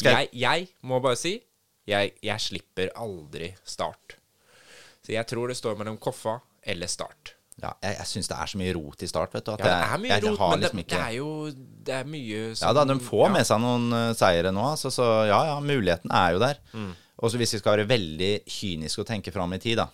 [0.00, 1.36] jeg, jeg må bare si
[1.88, 4.16] jeg, jeg slipper aldri Start.
[5.02, 7.36] Så jeg tror det står mellom Koffa eller Start.
[7.60, 9.52] Ja, jeg jeg syns det er så mye rot i start, vet du.
[9.52, 11.28] At Ja, det er mye jeg, jeg rot, men det, liksom det ikke er jo
[11.86, 13.32] Det er mye som Ja da, de får ja.
[13.36, 16.62] med seg noen uh, seire nå, altså, så ja ja, muligheten er jo der.
[16.72, 16.90] Mm.
[17.22, 19.86] Og så hvis vi skal være veldig kyniske og tenke fram i tid, da.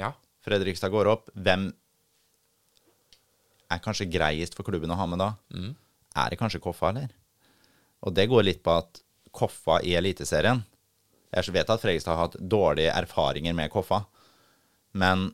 [0.00, 0.10] Ja.
[0.44, 1.30] Fredrikstad går opp.
[1.32, 1.70] Hvem
[3.72, 5.30] er kanskje greiest for klubben å ha med da?
[5.54, 5.72] Mm.
[6.20, 7.14] Er det kanskje Koffa, eller?
[8.04, 9.00] Og det går litt på at
[9.34, 10.60] Koffa i Eliteserien
[11.32, 14.04] Jeg vet at Fredrikstad har hatt dårlige erfaringer med Koffa,
[14.92, 15.32] men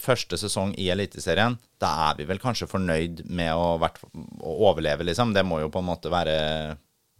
[0.00, 4.02] første sesong i Eliteserien, da er vi vel kanskje fornøyd med å, vært,
[4.40, 5.34] å overleve, liksom.
[5.36, 6.36] Det må jo på en måte være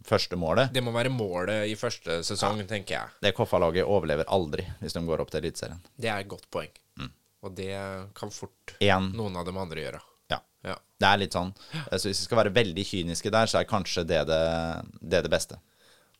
[0.07, 0.73] første målet.
[0.73, 3.17] Det må være målet i første sesong, tenker jeg.
[3.21, 5.81] Det Koffa-laget overlever aldri hvis de går opp til Eliteserien.
[5.95, 6.71] Det er et godt poeng.
[6.99, 7.11] Mm.
[7.45, 7.73] Og det
[8.17, 9.11] kan fort en.
[9.17, 10.01] noen av de andre gjøre.
[10.33, 10.39] Ja.
[10.65, 10.77] Ja.
[11.01, 11.51] Det er litt sånn.
[11.89, 14.41] Så hvis vi skal være veldig kyniske der, så er kanskje det det,
[15.01, 15.57] det, det beste.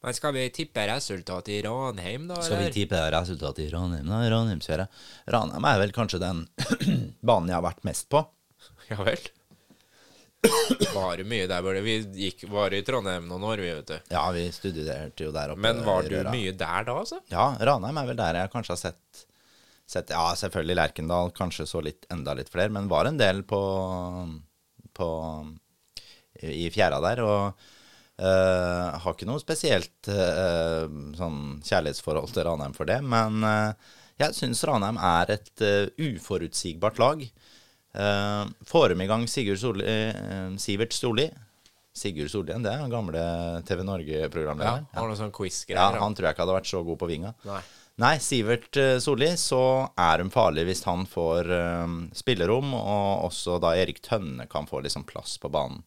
[0.02, 2.40] Men skal vi tippe resultat i Ranheim, da?
[2.42, 4.08] Skal vi tippe resultatet i Ranheim?
[4.10, 4.22] da?
[4.26, 4.88] jeg.
[5.30, 6.48] Ranheim er vel kanskje den
[7.28, 8.26] banen jeg har vært mest på.
[8.92, 9.22] Ja vel.
[10.42, 11.84] Var det mye der borte?
[11.86, 14.10] Vi gikk, var i Trondheim noen år, vi, vet du.
[14.12, 15.62] Ja, vi studerte jo der oppe.
[15.64, 17.22] Men var du mye der da, altså?
[17.32, 19.22] Ja, Ranheim er vel der jeg kanskje har sett,
[19.90, 23.62] sett Ja, selvfølgelig Lerkendal, kanskje så litt, enda litt flere, men var en del på,
[24.98, 25.12] på
[26.42, 27.22] i fjæra der.
[27.22, 27.70] Og
[28.20, 30.86] eh, har ikke noe spesielt uh,
[31.18, 33.72] sånn kjærlighetsforhold til Ranheim for det, men uh,
[34.22, 35.64] jeg syns Ranheim er et
[35.98, 37.24] uforutsigbart lag.
[37.92, 39.86] Uh, får dem i gang Sigurd Soli,
[40.62, 41.26] Sivert Solli
[41.92, 43.22] Sigurd Sollien, det er den gamle
[43.68, 44.86] TV Norge-programlederen.
[44.94, 45.34] Ja, han, sånn
[45.74, 47.34] Ja, han tror jeg ikke hadde vært så god på vinga.
[47.44, 47.60] Nei.
[48.00, 51.52] Nei, Sivert Solli, så er hun farlig hvis han får
[52.16, 55.84] spillerom, og også da Erik Tønne kan få liksom plass på banen.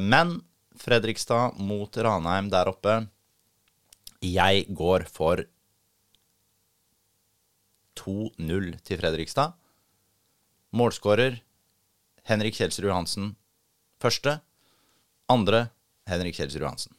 [0.00, 0.38] Men
[0.78, 2.96] Fredrikstad mot Ranheim der oppe
[4.24, 5.44] Jeg går for
[7.94, 9.54] 2-0 til Fredrikstad.
[10.74, 11.38] Målskårer
[12.26, 13.34] Henrik Kjelsrud Johansen
[14.02, 14.38] første.
[15.30, 15.68] Andre
[16.08, 16.94] Henrik Kjelsrud Johansen.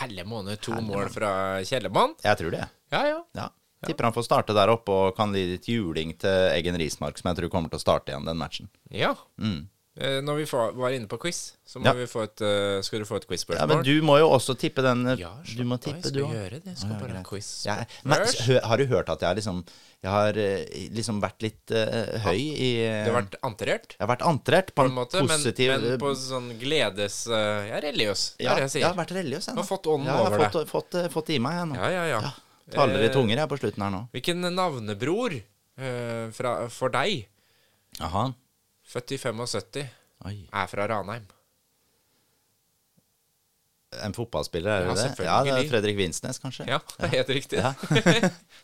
[0.00, 1.32] Helle måned, to Helle mål fra
[1.66, 2.14] Kjellemann?
[2.22, 2.66] Jeg tror det.
[2.94, 3.18] Ja, ja.
[3.34, 3.48] Ja.
[3.86, 7.30] Tipper han får starte der oppe og kan gi litt juling til Eggen Rismark, som
[7.30, 8.68] jeg tror kommer til å starte igjen den matchen.
[8.92, 9.14] Ja.
[9.40, 9.70] Mm.
[10.00, 11.38] Eh, Når vi får, var inne på quiz,
[11.68, 11.92] så må Ja.
[11.92, 13.68] vi få et, uh, skal du få et Ja, quiz-spørsmål.
[13.68, 16.32] Men du må jo også tippe den Ja, Du må tippe, jeg du skal òg.
[16.38, 16.64] gjøre det.
[16.72, 17.48] Jeg skal bare ha quiz.
[17.66, 18.18] Ja, men
[18.64, 19.64] har du hørt at jeg har liksom
[20.02, 20.64] Jeg har eh,
[20.96, 22.70] liksom vært litt uh, høy i
[23.04, 26.14] Du har vært anterert Jeg har vært antrert på på en måte, positiv men på
[26.16, 27.26] sånn gledes...
[27.28, 28.36] Jeg er religiøs.
[28.38, 28.80] Det ja, er det jeg sier.
[28.80, 30.94] jeg har vært religiøs, jeg Du har fått ånden ja, jeg over har fått, fått,
[30.94, 31.74] eh, fått i meg, jeg nå.
[31.76, 32.32] Ja, ja, ja.
[32.72, 34.00] Taler i Eh, tunger, jeg, på slutten her nå.
[34.16, 37.26] Hvilken navnebror eh, fra, for deg,
[38.00, 38.30] Jaha.
[38.90, 39.84] Født i 75,
[40.26, 40.38] Oi.
[40.52, 41.28] er fra Ranheim?
[44.04, 45.24] En fotballspiller, er Ja, det det?
[45.26, 45.64] Ja, det er.
[45.66, 46.62] Fredrik Vinsnes, kanskje?
[46.70, 47.58] Ja, det er helt riktig.
[47.58, 47.72] Ja.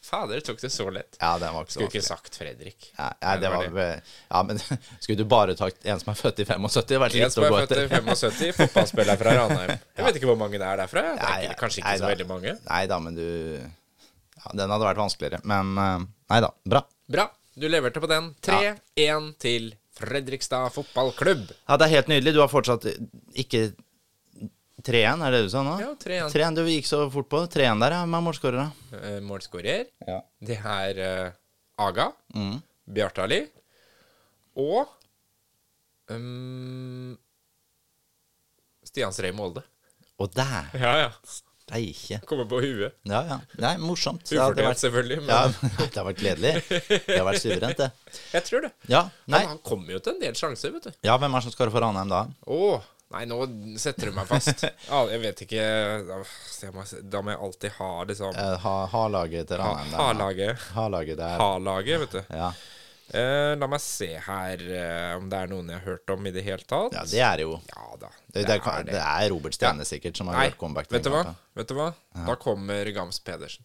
[0.06, 1.16] Fader, tok det så lett.
[1.18, 2.92] Ja, den var ikke så Skulle ikke sagt Fredrik.
[2.94, 4.60] Ja, ja, det var ja, men
[5.02, 6.86] skulle du bare tatt en som er født i 75?
[6.92, 8.04] Det vært En litt som å er født i etter.
[8.06, 9.72] 75, fotballspiller fra Ranheim.
[9.98, 11.02] Jeg vet ikke hvor mange det er derfra.
[11.18, 12.12] Det er ikke, kanskje ikke nei så da.
[12.12, 12.54] veldig mange.
[12.68, 15.42] Nei da, men du ja, Den hadde vært vanskeligere.
[15.42, 16.06] Men eh,
[16.36, 16.52] nei da.
[16.76, 16.84] Bra.
[17.16, 17.26] Bra,
[17.58, 18.30] du leverte på den.
[18.46, 21.50] 3-1 til Fredrikstad fotballklubb.
[21.68, 22.34] Ja, det er helt nydelig.
[22.36, 22.84] Du har fortsatt
[23.32, 23.62] ikke
[24.86, 25.78] 3-1, er det du sa nå?
[25.80, 26.34] Ja, 3-1.
[26.34, 27.40] 3-1, Du gikk så fort på.
[27.50, 28.02] 3-1 der, ja.
[28.06, 28.66] Med målskårere.
[29.00, 30.20] Eh, Målskårer, Ja.
[30.40, 31.32] det er uh,
[31.88, 32.58] Aga, Mm.
[32.86, 33.40] Bjartali
[34.56, 34.86] og
[36.12, 37.16] um,
[38.86, 39.64] Stian Srei Molde.
[40.22, 40.68] Og der!
[40.78, 41.10] Ja, ja.
[41.66, 42.20] Steike.
[42.26, 42.94] Kommer på huet.
[43.02, 43.40] Ja, ja.
[43.58, 44.22] Nei, morsomt.
[44.28, 45.16] Det Ufortjent, selvfølgelig.
[45.26, 45.38] Men ja,
[45.82, 46.52] det har vært gledelig.
[46.70, 48.20] Det har vært suverent, det.
[48.36, 48.70] jeg tror det.
[48.92, 49.00] Ja.
[49.26, 49.40] Nei.
[49.42, 50.92] Han, han kommer jo til en del sjanser, vet du.
[51.02, 52.20] Ja, hvem er det som skårer for Ranheim da?
[52.46, 52.86] Oh.
[53.14, 53.40] nei, nå
[53.82, 54.62] setter du meg fast.
[54.90, 55.66] Ja, jeg vet ikke
[56.06, 59.90] Da må, jeg alltid ha liksom sånn Ha- Ha-laget til Ranheim.
[59.90, 60.06] der, da.
[60.06, 60.64] Ha-laget.
[60.78, 61.36] Ha-laget der.
[61.42, 62.22] Ha-laget, vet du.
[62.30, 62.52] Ja.
[63.14, 66.32] Eh, la meg se her uh, om det er noen jeg har hørt om i
[66.34, 66.96] det hele tatt.
[66.96, 67.60] Ja, det er jo.
[67.70, 68.10] Ja da.
[68.26, 70.90] Det, det, er, det er Robert Stene sikkert som har Nei, gjort comeback.
[70.90, 71.22] vet du hva?
[71.56, 71.92] Vet du hva?
[72.26, 73.64] Da kommer Gams Pedersen.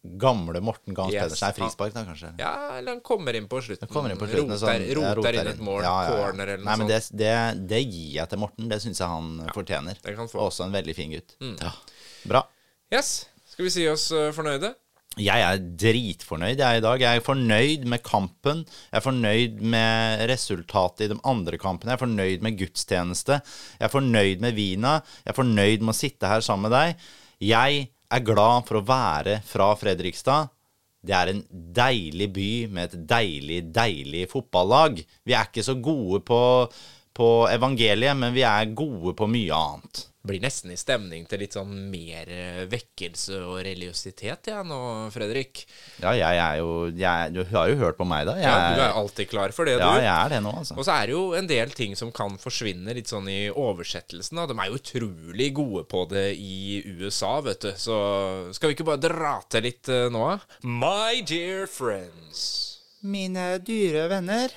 [0.00, 1.46] Gamle Morten Gams Yes, Pedersen.
[1.46, 2.32] Er frispark, da, kanskje?
[2.40, 3.88] Ja, eller han kommer inn på slutten.
[3.92, 6.20] Kommer inn på slutten, roter, sånn, roter, roter inn et mål, Ja, ja, ja.
[6.24, 7.10] corner eller Nei, men sånt.
[7.12, 8.70] det, det, det gir jeg til Morten.
[8.72, 10.00] Det syns jeg han fortjener.
[10.16, 11.36] også en veldig fin gutt.
[11.60, 11.74] Ja.
[12.32, 12.46] Bra.
[12.90, 13.28] Yes.
[13.52, 14.72] Skal vi si oss eh, fornøyde?
[15.18, 17.02] Jeg er dritfornøyd jeg i dag.
[17.02, 18.60] Jeg er fornøyd med kampen.
[18.92, 21.90] Jeg er fornøyd med resultatet i de andre kampene.
[21.90, 23.40] Jeg er fornøyd med gudstjeneste.
[23.80, 25.00] Jeg er fornøyd med vina.
[25.24, 27.10] Jeg er fornøyd med å sitte her sammen med deg.
[27.42, 30.54] Jeg er glad for å være fra Fredrikstad.
[31.02, 31.42] Det er en
[31.74, 35.02] deilig by med et deilig, deilig fotballag.
[35.26, 36.40] Vi er ikke så gode på,
[37.16, 40.04] på evangeliet, men vi er gode på mye annet.
[40.20, 44.80] Blir nesten i stemning til litt sånn mer eh, vekkelse og religiøsitet, jeg nå,
[45.14, 45.62] Fredrik.
[46.02, 48.34] Ja, jeg er jo jeg, Du har jo hørt på meg, da.
[48.36, 50.02] Jeg, Ja, du er alltid klar for det, ja, du.
[50.04, 50.76] jeg er det nå, altså.
[50.76, 54.42] Og så er det jo en del ting som kan forsvinne litt sånn i oversettelsen.
[54.42, 54.44] Da.
[54.50, 57.72] De er jo utrolig gode på det i USA, vet du.
[57.80, 57.96] Så
[58.52, 60.26] skal vi ikke bare dra til litt uh, nå?
[60.68, 62.44] My dear friends.
[63.00, 64.52] Mine dyre venner,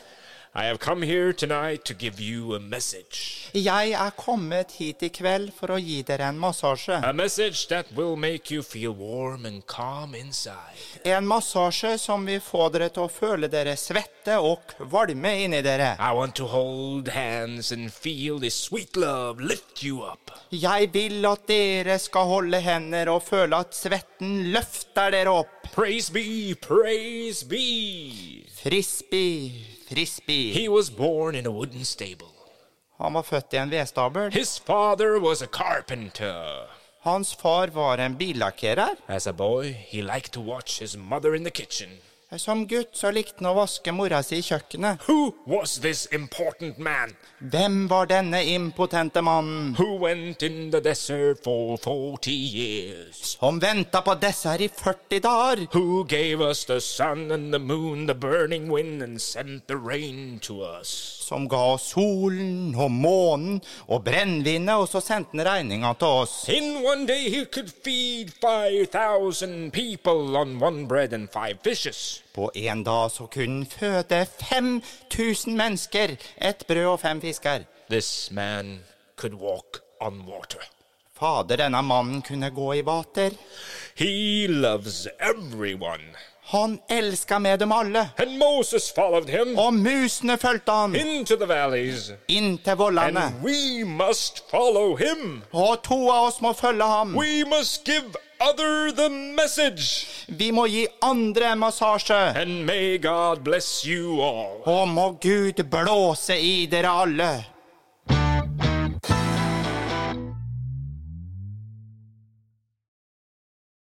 [0.56, 3.50] I have come here tonight to give you a message.
[3.54, 7.00] jeg er kommet hit i kveld for å gi dere en massasje.
[7.02, 10.78] A message that will make you feel warm and calm inside.
[11.06, 15.96] En massasje som vil få dere til å føle dere svette og kvalme inni dere.
[15.98, 20.30] I want to hold hands and feel this sweet love lift you up.
[20.54, 25.64] Jeg vil at dere skal holde hender og føle at svetten løfter dere opp.
[25.74, 28.46] Praise be, praise be.
[28.64, 30.54] Frisbee, frisbee.
[30.54, 32.34] He was born in a wooden stable.
[32.98, 34.32] Han var født i en vedstabel.
[34.32, 36.68] His father was a carpenter.
[37.02, 38.96] Hans far var en billakkerer.
[39.08, 41.90] As a boy, he liked to watch his mother in the kitchen.
[42.38, 45.04] Som gutt så likte han å vaske mora si i kjøkkenet.
[45.08, 51.44] Who was this important man Hvem var denne impotente mannen who went in the desert
[51.44, 53.38] for 40 years?
[53.40, 55.68] som venta på dessert i 40 dager?
[55.74, 60.40] Who gave us the sun and the moon, the burning wind, and sent the rain
[60.40, 60.90] to us?
[61.28, 66.50] Som ga oss solen og månen og brennevinet, og så sendte han regninga til oss.
[66.50, 72.23] In one day he could feed 5,000 people on one bread and five fishes.
[72.34, 77.68] På en dag så kunne han føde 5000 mennesker, ett brød og fem fisker.
[77.90, 78.80] This man
[79.16, 80.64] could walk on water.
[81.14, 83.36] Fader, denne mannen kunne gå i vater.
[83.96, 86.18] He loves everyone.
[86.46, 88.10] Han elska med dem alle.
[88.18, 92.12] And Moses followed him Og musene fulgte han into the valleys.
[92.28, 93.20] inn til vollene.
[93.20, 95.42] And we must follow him.
[95.54, 97.16] Og to av oss må følge ham.
[97.18, 100.06] We must give other the message.
[100.28, 102.36] Vi må gi andre massasje.
[102.36, 104.62] And may God bless you all.
[104.66, 107.46] Og må Gud blåse i dere alle.